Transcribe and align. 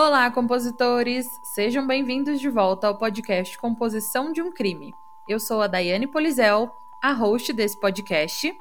Olá, 0.00 0.30
compositores! 0.30 1.40
Sejam 1.42 1.84
bem-vindos 1.84 2.38
de 2.38 2.48
volta 2.48 2.86
ao 2.86 2.96
podcast 2.96 3.58
Composição 3.58 4.30
de 4.30 4.40
um 4.40 4.48
Crime. 4.48 4.94
Eu 5.26 5.40
sou 5.40 5.60
a 5.60 5.66
Daiane 5.66 6.06
Polizel, 6.06 6.70
a 7.02 7.12
host 7.12 7.52
desse 7.52 7.76
podcast. 7.80 8.56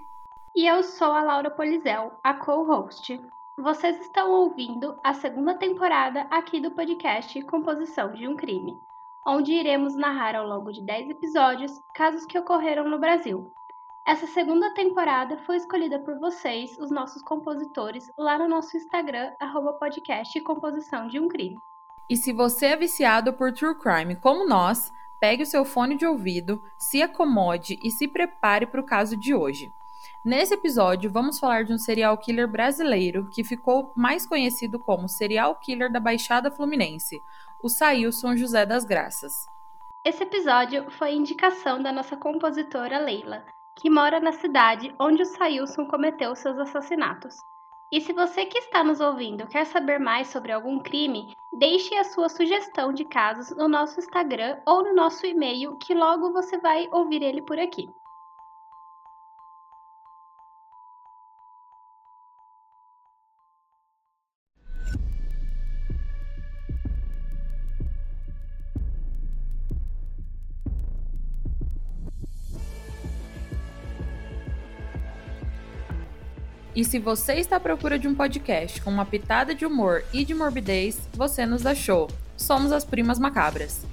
E 0.55 0.66
eu 0.66 0.81
sou 0.81 1.12
a 1.12 1.21
Laura 1.21 1.52
Polizel, 1.52 2.12
a 2.23 2.34
co-host. 2.34 3.21
Vocês 3.55 4.02
estão 4.02 4.31
ouvindo 4.31 4.98
a 5.04 5.13
segunda 5.13 5.54
temporada 5.54 6.21
aqui 6.31 6.59
do 6.59 6.71
podcast 6.71 7.40
Composição 7.44 8.13
de 8.13 8.27
um 8.27 8.35
Crime, 8.35 8.76
onde 9.23 9.52
iremos 9.52 9.95
narrar 9.95 10.35
ao 10.35 10.48
longo 10.48 10.72
de 10.72 10.81
10 10.81 11.12
episódios 11.12 11.80
casos 11.94 12.26
que 12.26 12.40
ocorreram 12.40 12.90
no 12.90 12.98
Brasil, 12.98 13.52
essa 14.08 14.26
segunda 14.26 14.74
temporada 14.74 15.38
foi 15.40 15.58
escolhida 15.58 16.00
por 16.00 16.18
vocês, 16.18 16.77
os 16.80 16.90
nossos 16.90 17.22
compositores, 17.22 18.09
lá 18.18 18.40
no 18.40 18.48
nosso 18.48 18.77
Instagram, 18.77 19.34
podcast 19.77 20.40
Composição 20.44 21.09
de 21.09 21.20
um 21.20 21.27
Crime. 21.27 21.58
E 22.09 22.16
se 22.16 22.31
você 22.31 22.67
é 22.67 22.78
viciado 22.78 23.34
por 23.34 23.52
True 23.52 23.78
Crime 23.78 24.16
como 24.16 24.48
nós, 24.48 24.94
pegue 25.20 25.44
o 25.44 25.45
seu 25.45 25.66
fone 25.66 25.98
de 25.98 26.05
ouvido, 26.05 26.64
se 26.78 27.02
acomode 27.02 27.78
e 27.84 27.91
se 27.91 28.08
prepare 28.08 28.66
para 28.66 28.80
o 28.80 28.86
caso 28.86 29.17
de 29.17 29.36
hoje. 29.36 29.73
Nesse 30.23 30.53
episódio, 30.53 31.12
vamos 31.12 31.38
falar 31.38 31.66
de 31.66 31.73
um 31.73 31.78
serial 31.78 32.17
killer 32.17 32.50
brasileiro 32.50 33.30
que 33.30 33.44
ficou 33.44 33.92
mais 33.94 34.26
conhecido 34.26 34.80
como 34.80 35.09
serial 35.09 35.59
killer 35.59 35.92
da 35.92 36.00
Baixada 36.00 36.50
Fluminense, 36.50 37.22
o 37.62 37.67
Sailson 37.67 38.38
José 38.38 38.66
das 38.66 38.86
Graças. 38.86 39.45
Esse 40.05 40.23
episódio 40.23 40.89
foi 40.92 41.12
indicação 41.12 41.84
da 41.84 41.92
nossa 41.92 42.16
compositora 42.16 43.00
Leila, 43.00 43.44
que 43.77 43.90
mora 43.90 44.20
na 44.20 44.31
cidade 44.31 44.94
onde 44.99 45.22
o 45.22 45.26
Sailson 45.26 45.86
cometeu 45.86 46.36
seus 46.36 46.58
assassinatos. 46.58 47.36
E 47.91 48.02
se 48.02 48.12
você 48.12 48.45
que 48.45 48.58
está 48.58 48.83
nos 48.83 49.00
ouvindo 49.00 49.47
quer 49.47 49.66
saber 49.66 50.00
mais 50.00 50.28
sobre 50.28 50.52
algum 50.52 50.80
crime, 50.80 51.33
deixe 51.53 51.95
a 51.95 52.03
sua 52.03 52.28
sugestão 52.28 52.92
de 52.92 53.05
casos 53.05 53.55
no 53.55 53.67
nosso 53.70 54.00
Instagram 54.00 54.59
ou 54.66 54.83
no 54.83 54.94
nosso 54.94 55.25
e-mail, 55.25 55.78
que 55.78 55.94
logo 55.94 56.33
você 56.33 56.58
vai 56.58 56.89
ouvir 56.92 57.22
ele 57.22 57.42
por 57.42 57.58
aqui. 57.58 57.89
E 76.78 76.86
se 76.86 77.00
você 77.00 77.33
está 77.33 77.56
à 77.56 77.59
procura 77.59 77.97
de 77.97 78.08
um 78.08 78.14
podcast 78.14 78.80
com 78.81 78.92
uma 78.92 79.03
pitada 79.03 79.56
de 79.56 79.66
humor 79.66 80.03
e 80.14 80.23
de 80.23 80.36
morbidez, 80.36 81.09
você 81.11 81.44
nos 81.44 81.66
achou. 81.66 82.08
Somos 82.38 82.72
as 82.72 82.86
Primas 82.86 83.17
Macabras. 83.17 83.83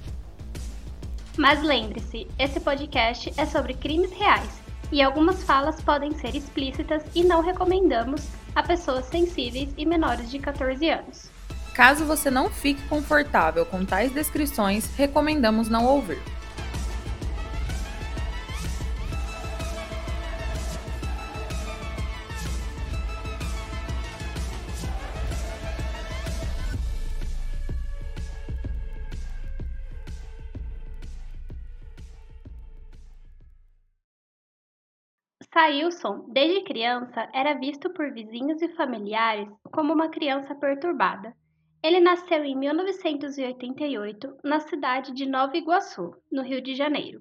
Mas 1.35 1.63
lembre-se, 1.63 2.27
esse 2.37 2.59
podcast 2.59 3.33
é 3.37 3.45
sobre 3.47 3.73
crimes 3.73 4.11
reais 4.11 4.61
e 4.91 5.01
algumas 5.01 5.41
falas 5.41 5.81
podem 5.81 6.13
ser 6.13 6.35
explícitas 6.35 7.01
e 7.15 7.23
não 7.23 7.41
recomendamos 7.41 8.21
a 8.53 8.61
pessoas 8.61 9.05
sensíveis 9.05 9.69
e 9.75 9.83
menores 9.83 10.29
de 10.29 10.37
14 10.37 10.87
anos. 10.87 11.31
Caso 11.73 12.05
você 12.05 12.29
não 12.29 12.51
fique 12.51 12.87
confortável 12.87 13.65
com 13.65 13.83
tais 13.83 14.11
descrições, 14.11 14.95
recomendamos 14.95 15.69
não 15.69 15.85
ouvir. 15.87 16.21
Sailson, 35.65 36.25
desde 36.27 36.61
criança, 36.61 37.27
era 37.33 37.55
visto 37.55 37.89
por 37.89 38.11
vizinhos 38.13 38.61
e 38.61 38.69
familiares 38.75 39.49
como 39.71 39.93
uma 39.93 40.09
criança 40.09 40.53
perturbada. 40.53 41.35
Ele 41.81 41.99
nasceu 41.99 42.43
em 42.43 42.55
1988 42.55 44.37
na 44.43 44.59
cidade 44.59 45.11
de 45.11 45.25
Nova 45.25 45.57
Iguaçu, 45.57 46.13
no 46.31 46.43
Rio 46.43 46.61
de 46.61 46.75
Janeiro. 46.75 47.19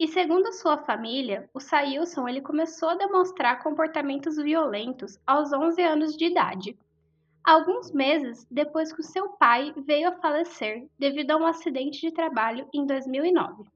E 0.00 0.08
segundo 0.08 0.50
sua 0.50 0.78
família, 0.78 1.46
o 1.52 1.60
Sailson 1.60 2.26
ele 2.26 2.40
começou 2.40 2.88
a 2.88 2.94
demonstrar 2.94 3.62
comportamentos 3.62 4.36
violentos 4.36 5.18
aos 5.26 5.52
11 5.52 5.82
anos 5.82 6.16
de 6.16 6.24
idade. 6.24 6.78
Alguns 7.44 7.92
meses 7.92 8.46
depois 8.50 8.94
que 8.94 9.02
seu 9.02 9.28
pai 9.32 9.74
veio 9.76 10.08
a 10.08 10.16
falecer 10.22 10.88
devido 10.98 11.32
a 11.32 11.36
um 11.36 11.44
acidente 11.44 12.00
de 12.00 12.14
trabalho 12.14 12.66
em 12.72 12.86
2009. 12.86 13.73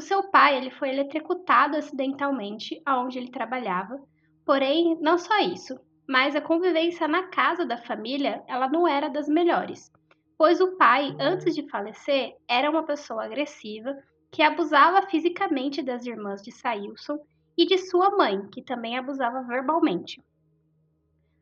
O 0.00 0.02
seu 0.02 0.30
pai 0.30 0.56
ele 0.56 0.70
foi 0.70 0.88
eletrocutado 0.88 1.76
acidentalmente 1.76 2.80
aonde 2.86 3.18
ele 3.18 3.30
trabalhava, 3.30 4.02
porém 4.46 4.96
não 4.98 5.18
só 5.18 5.40
isso, 5.40 5.78
mas 6.08 6.34
a 6.34 6.40
convivência 6.40 7.06
na 7.06 7.24
casa 7.24 7.66
da 7.66 7.76
família 7.76 8.42
ela 8.48 8.66
não 8.66 8.88
era 8.88 9.10
das 9.10 9.28
melhores, 9.28 9.92
pois 10.38 10.58
o 10.58 10.74
pai 10.78 11.14
antes 11.20 11.54
de 11.54 11.68
falecer 11.68 12.34
era 12.48 12.70
uma 12.70 12.82
pessoa 12.82 13.26
agressiva 13.26 13.94
que 14.32 14.42
abusava 14.42 15.06
fisicamente 15.06 15.82
das 15.82 16.06
irmãs 16.06 16.40
de 16.40 16.50
Sailson 16.50 17.18
e 17.54 17.66
de 17.66 17.76
sua 17.76 18.08
mãe, 18.16 18.48
que 18.48 18.62
também 18.62 18.96
abusava 18.96 19.42
verbalmente. 19.42 20.24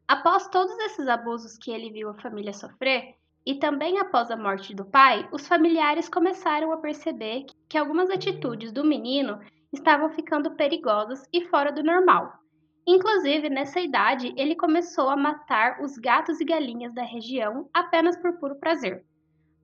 Após 0.08 0.48
todos 0.48 0.76
esses 0.80 1.06
abusos 1.06 1.56
que 1.56 1.70
ele 1.70 1.92
viu 1.92 2.10
a 2.10 2.20
família 2.20 2.52
sofrer, 2.52 3.14
e 3.46 3.54
também 3.54 3.98
após 3.98 4.30
a 4.30 4.36
morte 4.36 4.74
do 4.74 4.84
pai, 4.84 5.28
os 5.32 5.46
familiares 5.46 6.08
começaram 6.08 6.72
a 6.72 6.76
perceber 6.76 7.46
que 7.68 7.78
algumas 7.78 8.10
atitudes 8.10 8.72
do 8.72 8.84
menino 8.84 9.40
estavam 9.72 10.10
ficando 10.10 10.54
perigosas 10.54 11.26
e 11.32 11.44
fora 11.46 11.72
do 11.72 11.82
normal. 11.82 12.32
Inclusive, 12.86 13.50
nessa 13.50 13.80
idade, 13.80 14.32
ele 14.36 14.54
começou 14.54 15.10
a 15.10 15.16
matar 15.16 15.82
os 15.82 15.98
gatos 15.98 16.40
e 16.40 16.44
galinhas 16.44 16.94
da 16.94 17.02
região 17.02 17.68
apenas 17.72 18.16
por 18.16 18.38
puro 18.38 18.56
prazer. 18.56 19.04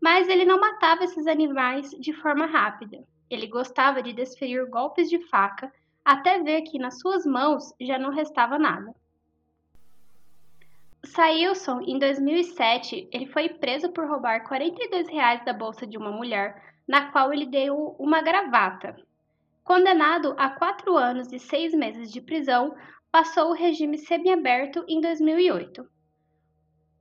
Mas 0.01 0.29
ele 0.29 0.45
não 0.45 0.61
matava 0.61 1.05
esses 1.05 1.27
animais 1.27 1.91
de 1.91 2.13
forma 2.13 2.45
rápida. 2.45 3.03
Ele 3.31 3.47
gostava 3.47 4.03
de 4.03 4.13
desferir 4.13 4.69
golpes 4.69 5.09
de 5.09 5.19
faca 5.29 5.73
até 6.05 6.43
ver 6.43 6.63
que 6.63 6.79
nas 6.79 7.01
suas 7.01 7.25
mãos 7.25 7.73
já 7.81 7.99
não 7.99 8.11
restava 8.11 8.59
nada. 8.59 8.95
Sailson, 11.04 11.82
em 11.82 11.98
2007, 11.98 13.09
ele 13.12 13.26
foi 13.26 13.50
preso 13.50 13.92
por 13.92 14.09
roubar 14.09 14.48
42 14.48 15.06
reais 15.09 15.44
da 15.44 15.53
bolsa 15.53 15.87
de 15.87 15.98
uma 15.98 16.10
mulher, 16.10 16.75
na 16.88 17.12
qual 17.12 17.32
ele 17.32 17.44
deu 17.44 17.94
uma 17.98 18.22
gravata. 18.22 18.97
Condenado 19.62 20.34
a 20.38 20.48
quatro 20.48 20.97
anos 20.97 21.31
e 21.31 21.38
seis 21.38 21.75
meses 21.75 22.10
de 22.10 22.22
prisão, 22.22 22.75
passou 23.12 23.50
o 23.50 23.54
regime 23.54 23.98
semiaberto 23.98 24.82
em 24.88 25.00
2008. 25.00 25.87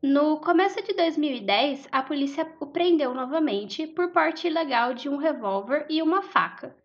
No 0.02 0.42
começo 0.42 0.84
de 0.84 0.94
2010, 0.94 1.88
a 1.90 2.04
polícia 2.04 2.46
o 2.60 2.68
prendeu 2.68 3.14
novamente 3.14 3.88
por 3.88 4.12
porte 4.12 4.48
ilegal 4.48 4.94
de 4.94 5.08
um 5.08 5.16
revólver 5.16 5.88
e 5.90 6.02
uma 6.02 6.22
faca. 6.22 6.76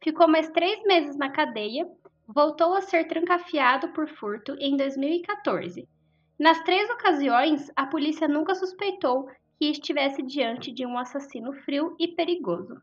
Ficou 0.00 0.28
mais 0.28 0.48
três 0.50 0.80
meses 0.84 1.16
na 1.16 1.28
cadeia, 1.28 1.88
voltou 2.26 2.74
a 2.74 2.82
ser 2.82 3.08
trancafiado 3.08 3.88
por 3.88 4.08
furto 4.08 4.54
em 4.60 4.76
2014 4.76 5.88
nas 6.38 6.62
três 6.62 6.88
ocasiões, 6.90 7.70
a 7.74 7.84
polícia 7.86 8.28
nunca 8.28 8.54
suspeitou 8.54 9.28
que 9.58 9.70
estivesse 9.70 10.22
diante 10.22 10.70
de 10.70 10.86
um 10.86 10.96
assassino 10.96 11.52
frio 11.64 11.96
e 11.98 12.06
perigoso. 12.06 12.80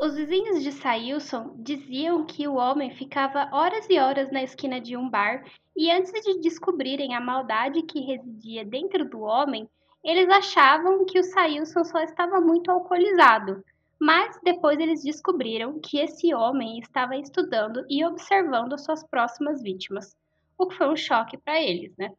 Os 0.00 0.16
vizinhos 0.16 0.60
de 0.62 0.72
Sailson 0.72 1.54
diziam 1.58 2.26
que 2.26 2.48
o 2.48 2.56
homem 2.56 2.90
ficava 2.90 3.48
horas 3.52 3.86
e 3.88 3.96
horas 4.00 4.32
na 4.32 4.42
esquina 4.42 4.80
de 4.80 4.96
um 4.96 5.08
bar 5.08 5.44
e 5.76 5.88
antes 5.90 6.10
de 6.10 6.40
descobrirem 6.40 7.14
a 7.14 7.20
maldade 7.20 7.82
que 7.82 8.00
residia 8.00 8.64
dentro 8.64 9.08
do 9.08 9.20
homem, 9.20 9.68
eles 10.02 10.28
achavam 10.28 11.04
que 11.04 11.20
o 11.20 11.22
Sailson 11.22 11.84
só 11.84 12.00
estava 12.00 12.40
muito 12.40 12.72
alcoolizado, 12.72 13.64
mas 14.00 14.36
depois 14.42 14.80
eles 14.80 15.04
descobriram 15.04 15.78
que 15.78 15.98
esse 15.98 16.34
homem 16.34 16.80
estava 16.80 17.16
estudando 17.16 17.86
e 17.88 18.04
observando 18.04 18.76
suas 18.76 19.04
próximas 19.06 19.62
vítimas, 19.62 20.16
o 20.58 20.66
que 20.66 20.74
foi 20.74 20.88
um 20.88 20.96
choque 20.96 21.38
para 21.38 21.62
eles, 21.62 21.96
né? 21.96 22.12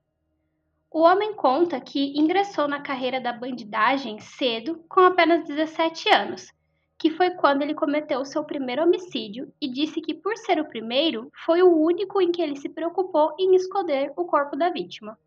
O 0.94 1.02
homem 1.02 1.34
conta 1.34 1.82
que 1.82 2.14
ingressou 2.16 2.68
na 2.68 2.80
carreira 2.80 3.20
da 3.20 3.34
bandidagem 3.34 4.20
cedo, 4.20 4.86
com 4.88 5.00
apenas 5.00 5.44
17 5.44 6.08
anos, 6.08 6.54
que 7.00 7.10
foi 7.10 7.32
quando 7.32 7.64
ele 7.64 7.74
cometeu 7.74 8.24
seu 8.24 8.44
primeiro 8.44 8.84
homicídio 8.84 9.52
e 9.60 9.68
disse 9.68 10.00
que, 10.00 10.14
por 10.14 10.38
ser 10.38 10.60
o 10.60 10.70
primeiro, 10.70 11.32
foi 11.44 11.64
o 11.64 11.76
único 11.76 12.22
em 12.22 12.32
que 12.32 12.44
ele 12.44 12.56
se 12.60 12.70
preocupou 12.70 13.36
em 13.40 13.56
esconder 13.56 14.14
o 14.16 14.24
corpo 14.26 14.56
da 14.56 14.70
vítima. 14.70 15.18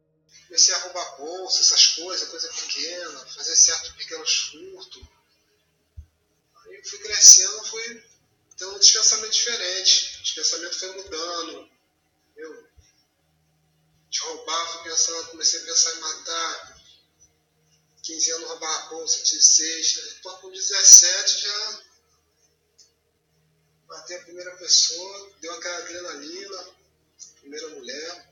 Comecei 0.46 0.72
a 0.72 0.78
roubar 0.78 1.16
bolsa, 1.16 1.60
essas 1.60 1.96
coisas, 1.96 2.28
coisa 2.28 2.48
pequena, 2.48 3.18
fazer 3.26 3.56
certos 3.56 3.90
pequenos 3.90 4.36
furtos. 4.36 5.02
Aí 6.64 6.80
fui 6.84 6.98
crescendo, 7.00 7.64
fui 7.64 8.04
tendo 8.56 8.72
um 8.72 8.78
despensamento 8.78 9.32
diferente. 9.32 10.20
O 10.20 10.22
despensamento 10.22 10.78
foi 10.78 11.02
mudando. 11.02 11.75
De 14.16 14.22
roubar, 14.22 14.72
fui 14.72 14.84
pensando, 14.84 15.28
comecei 15.28 15.60
a 15.60 15.64
pensar 15.64 15.94
em 15.94 16.00
matar. 16.00 16.80
15 18.02 18.30
anos 18.32 18.48
roubava 18.48 18.86
a 18.86 18.88
bolsa, 18.88 19.18
16, 19.18 19.96
né? 19.96 20.32
com 20.40 20.50
17 20.50 21.40
já 21.42 21.82
matei 23.86 24.16
a 24.16 24.22
primeira 24.22 24.56
pessoa, 24.56 25.32
deu 25.38 25.52
aquela 25.52 25.76
adrenalina, 25.80 26.74
primeira 27.40 27.68
mulher. 27.68 28.28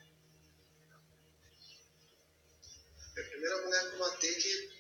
É 3.17 3.21
a 3.21 3.29
primeira 3.29 3.63
mulher 3.63 3.91
que 3.91 3.95
eu 3.95 3.99
matei 3.99 4.35
que. 4.37 4.71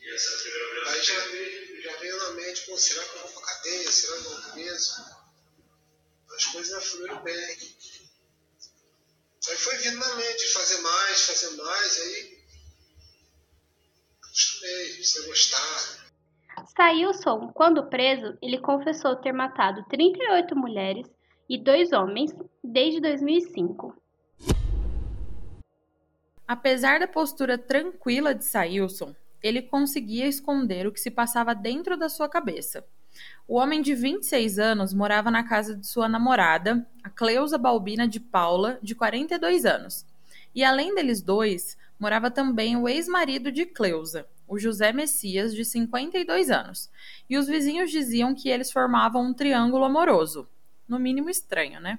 Aí 0.86 1.02
já 1.02 1.26
veio, 1.26 1.82
já 1.82 1.96
veio 1.98 2.16
na 2.16 2.30
mente, 2.30 2.62
pô, 2.62 2.78
será 2.78 3.04
que 3.04 3.14
eu 3.14 3.22
vou 3.28 3.42
pra 3.42 3.54
cadeia? 3.54 3.92
Será 3.92 4.16
que 4.16 4.24
eu 4.24 4.30
vou 4.30 4.52
preso? 4.52 5.04
As 6.34 6.44
coisas 6.46 6.72
já 6.72 6.80
fluíram 6.80 7.22
bem. 7.22 7.76
Aí 9.50 9.56
foi 9.56 9.76
vindo 9.76 9.98
na 9.98 10.14
mente, 10.16 10.52
fazer 10.52 10.80
mais, 10.80 11.22
fazer 11.22 11.56
mais, 11.56 12.00
aí 12.00 12.44
acostumei, 14.22 15.02
você 15.02 15.26
gostar. 15.26 16.04
Sailson, 16.76 17.52
quando 17.52 17.88
preso, 17.88 18.38
ele 18.40 18.58
confessou 18.58 19.16
ter 19.16 19.32
matado 19.32 19.84
38 19.88 20.56
mulheres 20.56 21.06
e 21.48 21.58
dois 21.58 21.92
homens 21.92 22.32
desde 22.62 23.00
2005. 23.00 23.94
Apesar 26.46 27.00
da 27.00 27.06
postura 27.06 27.58
tranquila 27.58 28.34
de 28.34 28.44
Sailson, 28.44 29.14
ele 29.42 29.62
conseguia 29.62 30.26
esconder 30.26 30.86
o 30.86 30.92
que 30.92 31.00
se 31.00 31.10
passava 31.10 31.54
dentro 31.54 31.96
da 31.96 32.08
sua 32.08 32.28
cabeça. 32.28 32.84
O 33.46 33.56
homem 33.56 33.82
de 33.82 33.94
26 33.94 34.58
anos 34.58 34.94
morava 34.94 35.30
na 35.30 35.46
casa 35.46 35.76
de 35.76 35.86
sua 35.86 36.08
namorada, 36.08 36.86
Cleusa 37.14 37.56
Balbina 37.56 38.08
de 38.08 38.18
Paula, 38.18 38.78
de 38.82 38.94
42 38.94 39.64
anos. 39.64 40.04
E 40.54 40.64
além 40.64 40.94
deles 40.94 41.22
dois, 41.22 41.76
morava 41.98 42.30
também 42.30 42.76
o 42.76 42.88
ex-marido 42.88 43.52
de 43.52 43.64
Cleusa, 43.66 44.26
o 44.46 44.58
José 44.58 44.92
Messias, 44.92 45.54
de 45.54 45.64
52 45.64 46.50
anos. 46.50 46.90
E 47.28 47.38
os 47.38 47.46
vizinhos 47.46 47.90
diziam 47.90 48.34
que 48.34 48.48
eles 48.48 48.70
formavam 48.70 49.22
um 49.22 49.34
triângulo 49.34 49.84
amoroso. 49.84 50.48
No 50.86 50.98
mínimo 50.98 51.30
estranho, 51.30 51.80
né? 51.80 51.98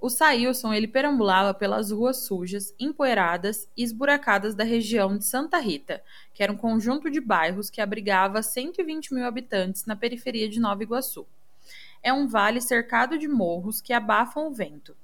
O 0.00 0.10
Sailson 0.10 0.74
ele 0.74 0.86
perambulava 0.86 1.54
pelas 1.54 1.90
ruas 1.90 2.18
sujas, 2.26 2.74
empoeiradas 2.78 3.68
e 3.74 3.82
esburacadas 3.82 4.54
da 4.54 4.62
região 4.62 5.16
de 5.16 5.24
Santa 5.24 5.58
Rita, 5.58 6.02
que 6.34 6.42
era 6.42 6.52
um 6.52 6.56
conjunto 6.56 7.10
de 7.10 7.20
bairros 7.20 7.70
que 7.70 7.80
abrigava 7.80 8.42
120 8.42 9.14
mil 9.14 9.24
habitantes 9.24 9.86
na 9.86 9.96
periferia 9.96 10.46
de 10.46 10.60
Nova 10.60 10.82
Iguaçu. 10.82 11.26
É 12.04 12.12
um 12.12 12.28
vale 12.28 12.60
cercado 12.60 13.18
de 13.18 13.26
morros 13.26 13.80
que 13.80 13.90
abafam 13.90 14.46
o 14.46 14.52
vento. 14.52 14.94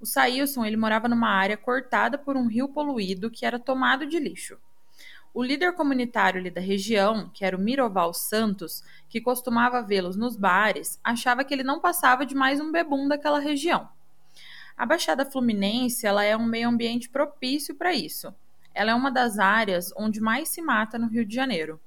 O 0.00 0.06
Sailson 0.06 0.64
ele 0.64 0.76
morava 0.78 1.06
numa 1.06 1.28
área 1.28 1.54
cortada 1.54 2.16
por 2.16 2.34
um 2.34 2.46
rio 2.46 2.66
poluído 2.66 3.30
que 3.30 3.44
era 3.44 3.58
tomado 3.58 4.06
de 4.06 4.18
lixo. 4.18 4.56
O 5.34 5.44
líder 5.44 5.74
comunitário 5.74 6.40
ali 6.40 6.50
da 6.50 6.62
região, 6.62 7.28
que 7.28 7.44
era 7.44 7.54
o 7.54 7.60
Miroval 7.60 8.14
Santos, 8.14 8.82
que 9.06 9.20
costumava 9.20 9.82
vê-los 9.82 10.16
nos 10.16 10.34
bares, 10.34 10.98
achava 11.04 11.44
que 11.44 11.52
ele 11.52 11.62
não 11.62 11.78
passava 11.78 12.24
de 12.24 12.34
mais 12.34 12.58
um 12.58 12.72
bebum 12.72 13.06
daquela 13.06 13.38
região. 13.38 13.86
A 14.74 14.86
Baixada 14.86 15.26
Fluminense 15.26 16.06
ela 16.06 16.24
é 16.24 16.34
um 16.34 16.46
meio 16.46 16.70
ambiente 16.70 17.10
propício 17.10 17.74
para 17.74 17.92
isso. 17.92 18.34
Ela 18.74 18.92
é 18.92 18.94
uma 18.94 19.10
das 19.10 19.38
áreas 19.38 19.92
onde 19.94 20.22
mais 20.22 20.48
se 20.48 20.62
mata 20.62 20.98
no 20.98 21.06
Rio 21.06 21.26
de 21.26 21.34
Janeiro. 21.34 21.78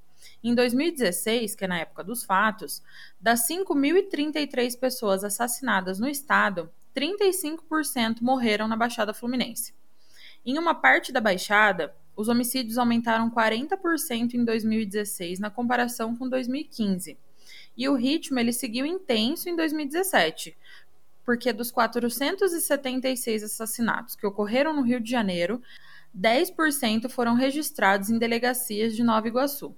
Em 0.43 0.55
2016, 0.55 1.55
que 1.55 1.65
é 1.65 1.67
na 1.67 1.79
época 1.79 2.03
dos 2.03 2.23
fatos, 2.23 2.81
das 3.19 3.47
5.033 3.47 4.77
pessoas 4.79 5.23
assassinadas 5.23 5.99
no 5.99 6.07
estado, 6.07 6.69
35% 6.95 8.21
morreram 8.21 8.67
na 8.67 8.75
Baixada 8.75 9.13
Fluminense. 9.13 9.73
Em 10.45 10.57
uma 10.57 10.73
parte 10.73 11.11
da 11.11 11.21
Baixada, 11.21 11.93
os 12.15 12.27
homicídios 12.27 12.77
aumentaram 12.77 13.29
40% 13.29 14.33
em 14.33 14.43
2016 14.43 15.39
na 15.39 15.49
comparação 15.49 16.15
com 16.15 16.27
2015. 16.27 17.17
E 17.77 17.87
o 17.87 17.95
ritmo 17.95 18.39
ele 18.39 18.51
seguiu 18.51 18.85
intenso 18.85 19.47
em 19.47 19.55
2017, 19.55 20.57
porque 21.25 21.53
dos 21.53 21.71
476 21.71 23.43
assassinatos 23.43 24.15
que 24.15 24.25
ocorreram 24.25 24.73
no 24.73 24.81
Rio 24.81 24.99
de 24.99 25.09
Janeiro, 25.09 25.61
10% 26.17 27.07
foram 27.09 27.35
registrados 27.35 28.09
em 28.09 28.17
delegacias 28.17 28.95
de 28.95 29.03
Nova 29.03 29.27
Iguaçu. 29.27 29.75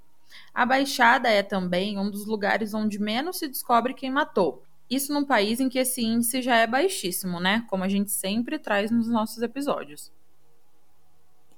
A 0.53 0.65
Baixada 0.65 1.29
é 1.29 1.43
também 1.43 1.97
um 1.97 2.09
dos 2.09 2.25
lugares 2.25 2.73
onde 2.73 2.99
menos 2.99 3.39
se 3.39 3.47
descobre 3.47 3.93
quem 3.93 4.11
matou. 4.11 4.63
Isso 4.89 5.13
num 5.13 5.23
país 5.23 5.59
em 5.59 5.69
que 5.69 5.79
esse 5.79 6.01
índice 6.03 6.41
já 6.41 6.57
é 6.57 6.67
baixíssimo, 6.67 7.39
né? 7.39 7.65
Como 7.69 7.83
a 7.83 7.87
gente 7.87 8.11
sempre 8.11 8.59
traz 8.59 8.91
nos 8.91 9.07
nossos 9.07 9.41
episódios. 9.41 10.11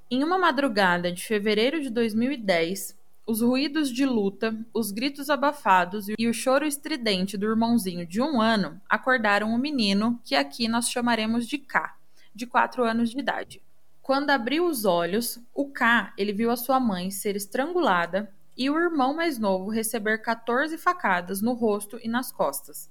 Em 0.10 0.24
uma 0.24 0.38
madrugada 0.38 1.12
de 1.12 1.24
fevereiro 1.24 1.82
de 1.82 1.90
2010, 1.90 2.96
os 3.26 3.42
ruídos 3.42 3.90
de 3.90 4.06
luta, 4.06 4.56
os 4.74 4.92
gritos 4.92 5.30
abafados 5.30 6.08
e 6.20 6.28
o 6.28 6.34
choro 6.34 6.66
estridente 6.66 7.38
do 7.38 7.48
irmãozinho 7.48 8.06
de 8.06 8.22
um 8.22 8.40
ano 8.40 8.80
acordaram 8.88 9.54
o 9.54 9.58
menino, 9.58 10.20
que 10.24 10.36
aqui 10.36 10.68
nós 10.68 10.90
chamaremos 10.90 11.48
de 11.48 11.58
K, 11.58 11.96
de 12.36 12.46
quatro 12.46 12.84
anos 12.84 13.10
de 13.10 13.20
idade. 13.20 13.64
Quando 14.02 14.30
abriu 14.30 14.68
os 14.68 14.84
olhos, 14.84 15.40
o 15.56 15.70
K 15.70 16.14
ele 16.18 16.34
viu 16.34 16.52
a 16.52 16.58
sua 16.58 16.80
mãe 16.80 17.10
ser 17.10 17.38
estrangulada 17.38 18.30
e 18.56 18.70
o 18.70 18.78
irmão 18.78 19.14
mais 19.14 19.38
novo 19.38 19.70
receber 19.70 20.20
14 20.20 20.78
facadas 20.78 21.42
no 21.42 21.54
rosto 21.54 22.00
e 22.04 22.08
nas 22.08 22.32
costas. 22.32 22.90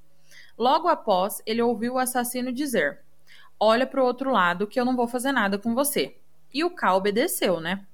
Logo 0.59 0.89
após, 0.89 1.43
ele 1.47 1.63
ouviu 1.63 1.95
o 1.95 1.99
assassino 1.99 2.53
dizer: 2.53 3.01
Olha 3.59 3.87
para 3.87 4.03
o 4.03 4.07
outro 4.07 4.31
lado 4.31 4.67
que 4.67 4.79
eu 4.79 4.85
não 4.85 4.97
vou 4.97 5.07
fazer 5.07 5.33
nada 5.33 5.59
com 5.59 5.75
você. 5.75 6.17
E 6.53 6.65
o 6.65 6.71
K 6.71 6.95
obedeceu, 6.95 7.61
né? 7.61 7.87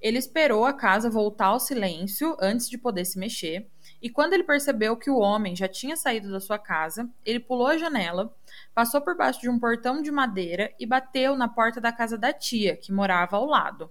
Ele 0.00 0.18
esperou 0.18 0.66
a 0.66 0.72
casa 0.72 1.08
voltar 1.08 1.46
ao 1.46 1.60
silêncio 1.60 2.36
antes 2.40 2.68
de 2.68 2.76
poder 2.76 3.04
se 3.04 3.18
mexer, 3.18 3.66
e 4.02 4.10
quando 4.10 4.34
ele 4.34 4.44
percebeu 4.44 4.96
que 4.98 5.08
o 5.08 5.16
homem 5.16 5.56
já 5.56 5.66
tinha 5.66 5.96
saído 5.96 6.30
da 6.30 6.40
sua 6.40 6.58
casa, 6.58 7.08
ele 7.24 7.40
pulou 7.40 7.68
a 7.68 7.78
janela, 7.78 8.34
passou 8.74 9.00
por 9.00 9.16
baixo 9.16 9.40
de 9.40 9.48
um 9.48 9.58
portão 9.58 10.02
de 10.02 10.10
madeira 10.10 10.74
e 10.78 10.84
bateu 10.84 11.36
na 11.36 11.48
porta 11.48 11.80
da 11.80 11.90
casa 11.90 12.18
da 12.18 12.32
tia, 12.32 12.76
que 12.76 12.92
morava 12.92 13.36
ao 13.36 13.46
lado. 13.46 13.90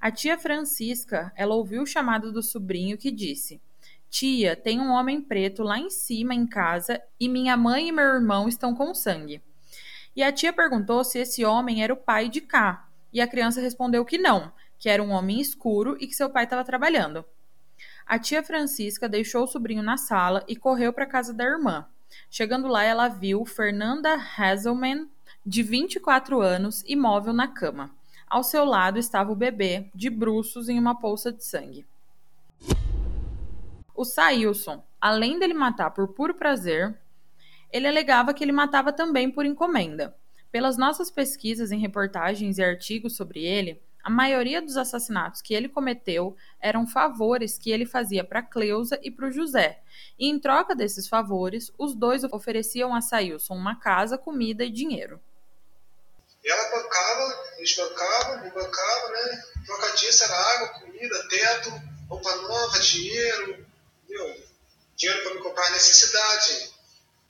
A 0.00 0.10
tia 0.10 0.38
Francisca, 0.38 1.32
ela 1.34 1.54
ouviu 1.54 1.82
o 1.82 1.86
chamado 1.86 2.32
do 2.32 2.42
sobrinho 2.42 2.98
que 2.98 3.10
disse: 3.10 3.60
Tia, 4.10 4.54
tem 4.56 4.80
um 4.80 4.90
homem 4.90 5.20
preto 5.20 5.62
lá 5.62 5.78
em 5.78 5.90
cima 5.90 6.34
em 6.34 6.46
casa 6.46 7.02
e 7.18 7.28
minha 7.28 7.56
mãe 7.56 7.88
e 7.88 7.92
meu 7.92 8.04
irmão 8.04 8.48
estão 8.48 8.74
com 8.74 8.94
sangue. 8.94 9.42
E 10.14 10.22
a 10.22 10.32
tia 10.32 10.52
perguntou 10.52 11.04
se 11.04 11.18
esse 11.18 11.44
homem 11.44 11.82
era 11.82 11.92
o 11.92 11.96
pai 11.96 12.28
de 12.28 12.40
Cá, 12.40 12.88
e 13.12 13.20
a 13.20 13.26
criança 13.26 13.60
respondeu 13.60 14.04
que 14.04 14.16
não, 14.16 14.52
que 14.78 14.88
era 14.88 15.02
um 15.02 15.10
homem 15.10 15.40
escuro 15.40 15.96
e 16.00 16.06
que 16.06 16.14
seu 16.14 16.30
pai 16.30 16.44
estava 16.44 16.64
trabalhando. 16.64 17.24
A 18.06 18.18
tia 18.18 18.42
Francisca 18.42 19.08
deixou 19.08 19.44
o 19.44 19.46
sobrinho 19.48 19.82
na 19.82 19.96
sala 19.96 20.44
e 20.46 20.54
correu 20.54 20.92
para 20.92 21.04
a 21.04 21.08
casa 21.08 21.34
da 21.34 21.44
irmã. 21.44 21.86
Chegando 22.30 22.68
lá, 22.68 22.84
ela 22.84 23.08
viu 23.08 23.44
Fernanda 23.44 24.16
Hazelman, 24.36 25.08
de 25.44 25.62
24 25.62 26.40
anos, 26.40 26.82
imóvel 26.86 27.32
na 27.32 27.48
cama. 27.48 27.95
Ao 28.28 28.42
seu 28.42 28.64
lado 28.64 28.98
estava 28.98 29.30
o 29.30 29.36
bebê, 29.36 29.88
de 29.94 30.10
bruços 30.10 30.68
em 30.68 30.78
uma 30.78 30.98
poça 30.98 31.30
de 31.30 31.44
sangue. 31.44 31.86
O 33.94 34.04
Sailson, 34.04 34.82
além 35.00 35.38
dele 35.38 35.54
matar 35.54 35.90
por 35.92 36.08
puro 36.08 36.34
prazer, 36.34 36.98
ele 37.72 37.86
alegava 37.86 38.34
que 38.34 38.42
ele 38.42 38.52
matava 38.52 38.92
também 38.92 39.30
por 39.30 39.46
encomenda. 39.46 40.16
Pelas 40.50 40.76
nossas 40.76 41.08
pesquisas 41.08 41.70
em 41.70 41.78
reportagens 41.78 42.58
e 42.58 42.64
artigos 42.64 43.14
sobre 43.14 43.44
ele, 43.44 43.80
a 44.02 44.10
maioria 44.10 44.60
dos 44.60 44.76
assassinatos 44.76 45.40
que 45.40 45.54
ele 45.54 45.68
cometeu 45.68 46.36
eram 46.60 46.86
favores 46.86 47.56
que 47.56 47.70
ele 47.70 47.86
fazia 47.86 48.24
para 48.24 48.42
Cleusa 48.42 48.98
e 49.02 49.10
para 49.10 49.28
o 49.28 49.32
José. 49.32 49.80
E 50.18 50.28
em 50.28 50.38
troca 50.38 50.74
desses 50.74 51.08
favores, 51.08 51.72
os 51.78 51.94
dois 51.94 52.24
ofereciam 52.24 52.94
a 52.94 53.00
Sailson 53.00 53.54
uma 53.54 53.76
casa, 53.76 54.18
comida 54.18 54.64
e 54.64 54.70
dinheiro. 54.70 55.20
Ela 56.46 56.70
bancava, 56.70 57.54
eles 57.58 57.74
bancavam, 57.74 58.42
me 58.44 58.50
bancavam, 58.50 59.10
né? 59.10 59.44
Troca 59.66 59.90
disso 59.96 60.24
era 60.24 60.34
água, 60.34 60.68
comida, 60.80 61.28
teto, 61.28 61.70
roupa 62.08 62.36
nova, 62.36 62.78
dinheiro, 62.78 63.66
viu? 64.08 64.46
dinheiro 64.96 65.22
para 65.24 65.34
me 65.34 65.42
comprar 65.42 65.70
necessidade, 65.72 66.72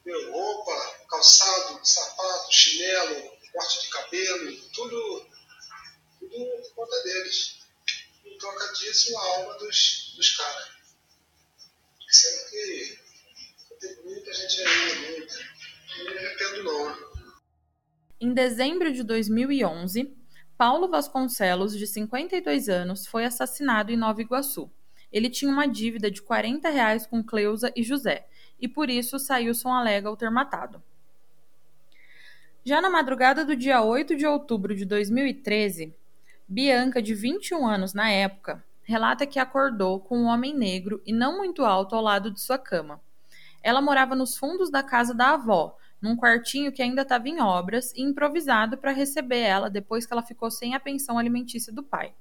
viu? 0.04 0.32
roupa, 0.32 0.94
calçado, 1.08 1.80
sapato, 1.82 2.52
chinelo, 2.52 3.36
corte 3.52 3.82
de 3.82 3.88
cabelo, 3.88 4.56
tudo 4.74 5.26
tudo 6.20 6.62
por 6.62 6.74
conta 6.74 7.02
deles. 7.02 7.56
Em 8.24 8.36
troca 8.38 8.72
disso, 8.74 9.16
a 9.16 9.22
alma 9.22 9.54
dos, 9.54 10.12
dos 10.16 10.36
caras. 10.36 10.68
Sendo 12.10 12.50
que 12.50 12.98
tem 13.80 13.96
muita 14.04 14.32
gente 14.32 14.62
aí, 14.62 15.10
muita. 15.10 15.34
Não 15.98 16.04
me 16.04 16.18
arrependo, 16.18 16.64
não. 16.64 17.15
Em 18.18 18.32
dezembro 18.32 18.90
de 18.94 19.02
2011, 19.02 20.10
Paulo 20.56 20.88
Vasconcelos, 20.88 21.76
de 21.76 21.86
52 21.86 22.66
anos, 22.66 23.06
foi 23.06 23.26
assassinado 23.26 23.92
em 23.92 23.96
Nova 23.96 24.22
Iguaçu. 24.22 24.70
Ele 25.12 25.28
tinha 25.28 25.52
uma 25.52 25.66
dívida 25.66 26.10
de 26.10 26.22
40 26.22 26.70
reais 26.70 27.06
com 27.06 27.22
Cleusa 27.22 27.70
e 27.76 27.82
José, 27.82 28.26
e 28.58 28.66
por 28.66 28.88
isso 28.88 29.18
Sailson 29.18 29.68
alega 29.68 30.10
o 30.10 30.16
ter 30.16 30.30
matado. 30.30 30.82
Já 32.64 32.80
na 32.80 32.88
madrugada 32.88 33.44
do 33.44 33.54
dia 33.54 33.82
8 33.82 34.16
de 34.16 34.26
outubro 34.26 34.74
de 34.74 34.86
2013, 34.86 35.94
Bianca, 36.48 37.02
de 37.02 37.14
21 37.14 37.66
anos 37.66 37.92
na 37.92 38.10
época, 38.10 38.64
relata 38.82 39.26
que 39.26 39.38
acordou 39.38 40.00
com 40.00 40.16
um 40.16 40.26
homem 40.26 40.54
negro 40.54 41.02
e 41.04 41.12
não 41.12 41.36
muito 41.36 41.66
alto 41.66 41.94
ao 41.94 42.00
lado 42.00 42.30
de 42.30 42.40
sua 42.40 42.56
cama. 42.56 42.98
Ela 43.62 43.82
morava 43.82 44.16
nos 44.16 44.38
fundos 44.38 44.70
da 44.70 44.82
casa 44.82 45.12
da 45.12 45.34
avó, 45.34 45.76
num 46.00 46.16
quartinho 46.16 46.72
que 46.72 46.82
ainda 46.82 47.02
estava 47.02 47.28
em 47.28 47.40
obras 47.40 47.92
e 47.94 48.02
improvisado 48.02 48.76
para 48.76 48.92
receber 48.92 49.40
ela 49.40 49.70
depois 49.70 50.06
que 50.06 50.12
ela 50.12 50.22
ficou 50.22 50.50
sem 50.50 50.74
a 50.74 50.80
pensão 50.80 51.18
alimentícia 51.18 51.72
do 51.72 51.82
pai. 51.82 52.14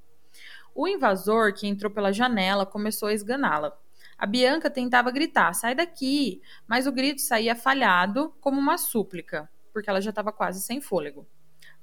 O 0.74 0.88
invasor, 0.88 1.54
que 1.54 1.68
entrou 1.68 1.92
pela 1.92 2.12
janela, 2.12 2.66
começou 2.66 3.10
a 3.10 3.14
esganá-la. 3.14 3.78
A 4.18 4.26
Bianca 4.26 4.70
tentava 4.70 5.12
gritar: 5.12 5.54
sai 5.54 5.76
daqui! 5.76 6.42
Mas 6.68 6.88
o 6.88 6.92
grito 6.92 7.22
saía 7.22 7.56
falhado, 7.56 8.34
como 8.40 8.60
uma 8.60 8.78
súplica, 8.78 9.50
porque 9.74 9.90
ela 9.90 10.02
já 10.02 10.10
estava 10.10 10.32
quase 10.32 10.62
sem 10.62 10.82
fôlego. 10.82 11.28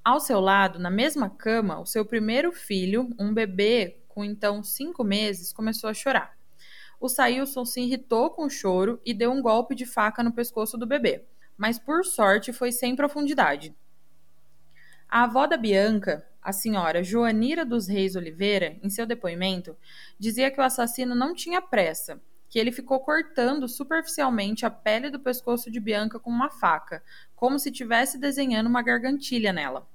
Ao 0.04 0.18
seu 0.18 0.40
lado, 0.40 0.78
na 0.78 0.90
mesma 0.90 1.30
cama, 1.30 1.80
o 1.80 1.86
seu 1.86 2.04
primeiro 2.04 2.52
filho, 2.52 3.08
um 3.18 3.32
bebê 3.32 4.02
com 4.08 4.24
então 4.24 4.62
cinco 4.62 5.04
meses, 5.04 5.52
começou 5.52 5.88
a 5.88 5.94
chorar. 5.94 6.36
O 7.00 7.08
Sailson 7.08 7.64
se 7.64 7.80
irritou 7.80 8.30
com 8.30 8.44
o 8.44 8.50
choro 8.50 9.00
e 9.04 9.14
deu 9.14 9.30
um 9.30 9.40
golpe 9.40 9.74
de 9.74 9.86
faca 9.86 10.22
no 10.22 10.32
pescoço 10.32 10.76
do 10.76 10.86
bebê 10.86 11.24
mas 11.62 11.78
por 11.78 12.04
sorte 12.04 12.52
foi 12.52 12.72
sem 12.72 12.96
profundidade. 12.96 13.72
A 15.08 15.22
avó 15.22 15.46
da 15.46 15.56
Bianca, 15.56 16.26
a 16.42 16.52
senhora 16.52 17.04
Joanira 17.04 17.64
dos 17.64 17.86
Reis 17.86 18.16
Oliveira, 18.16 18.76
em 18.82 18.90
seu 18.90 19.06
depoimento, 19.06 19.76
dizia 20.18 20.50
que 20.50 20.60
o 20.60 20.64
assassino 20.64 21.14
não 21.14 21.32
tinha 21.32 21.62
pressa, 21.62 22.20
que 22.48 22.58
ele 22.58 22.72
ficou 22.72 22.98
cortando 22.98 23.68
superficialmente 23.68 24.66
a 24.66 24.70
pele 24.70 25.08
do 25.08 25.20
pescoço 25.20 25.70
de 25.70 25.78
Bianca 25.78 26.18
com 26.18 26.30
uma 26.30 26.50
faca, 26.50 27.00
como 27.36 27.60
se 27.60 27.68
estivesse 27.68 28.18
desenhando 28.18 28.66
uma 28.66 28.82
gargantilha 28.82 29.52
nela. 29.52 29.88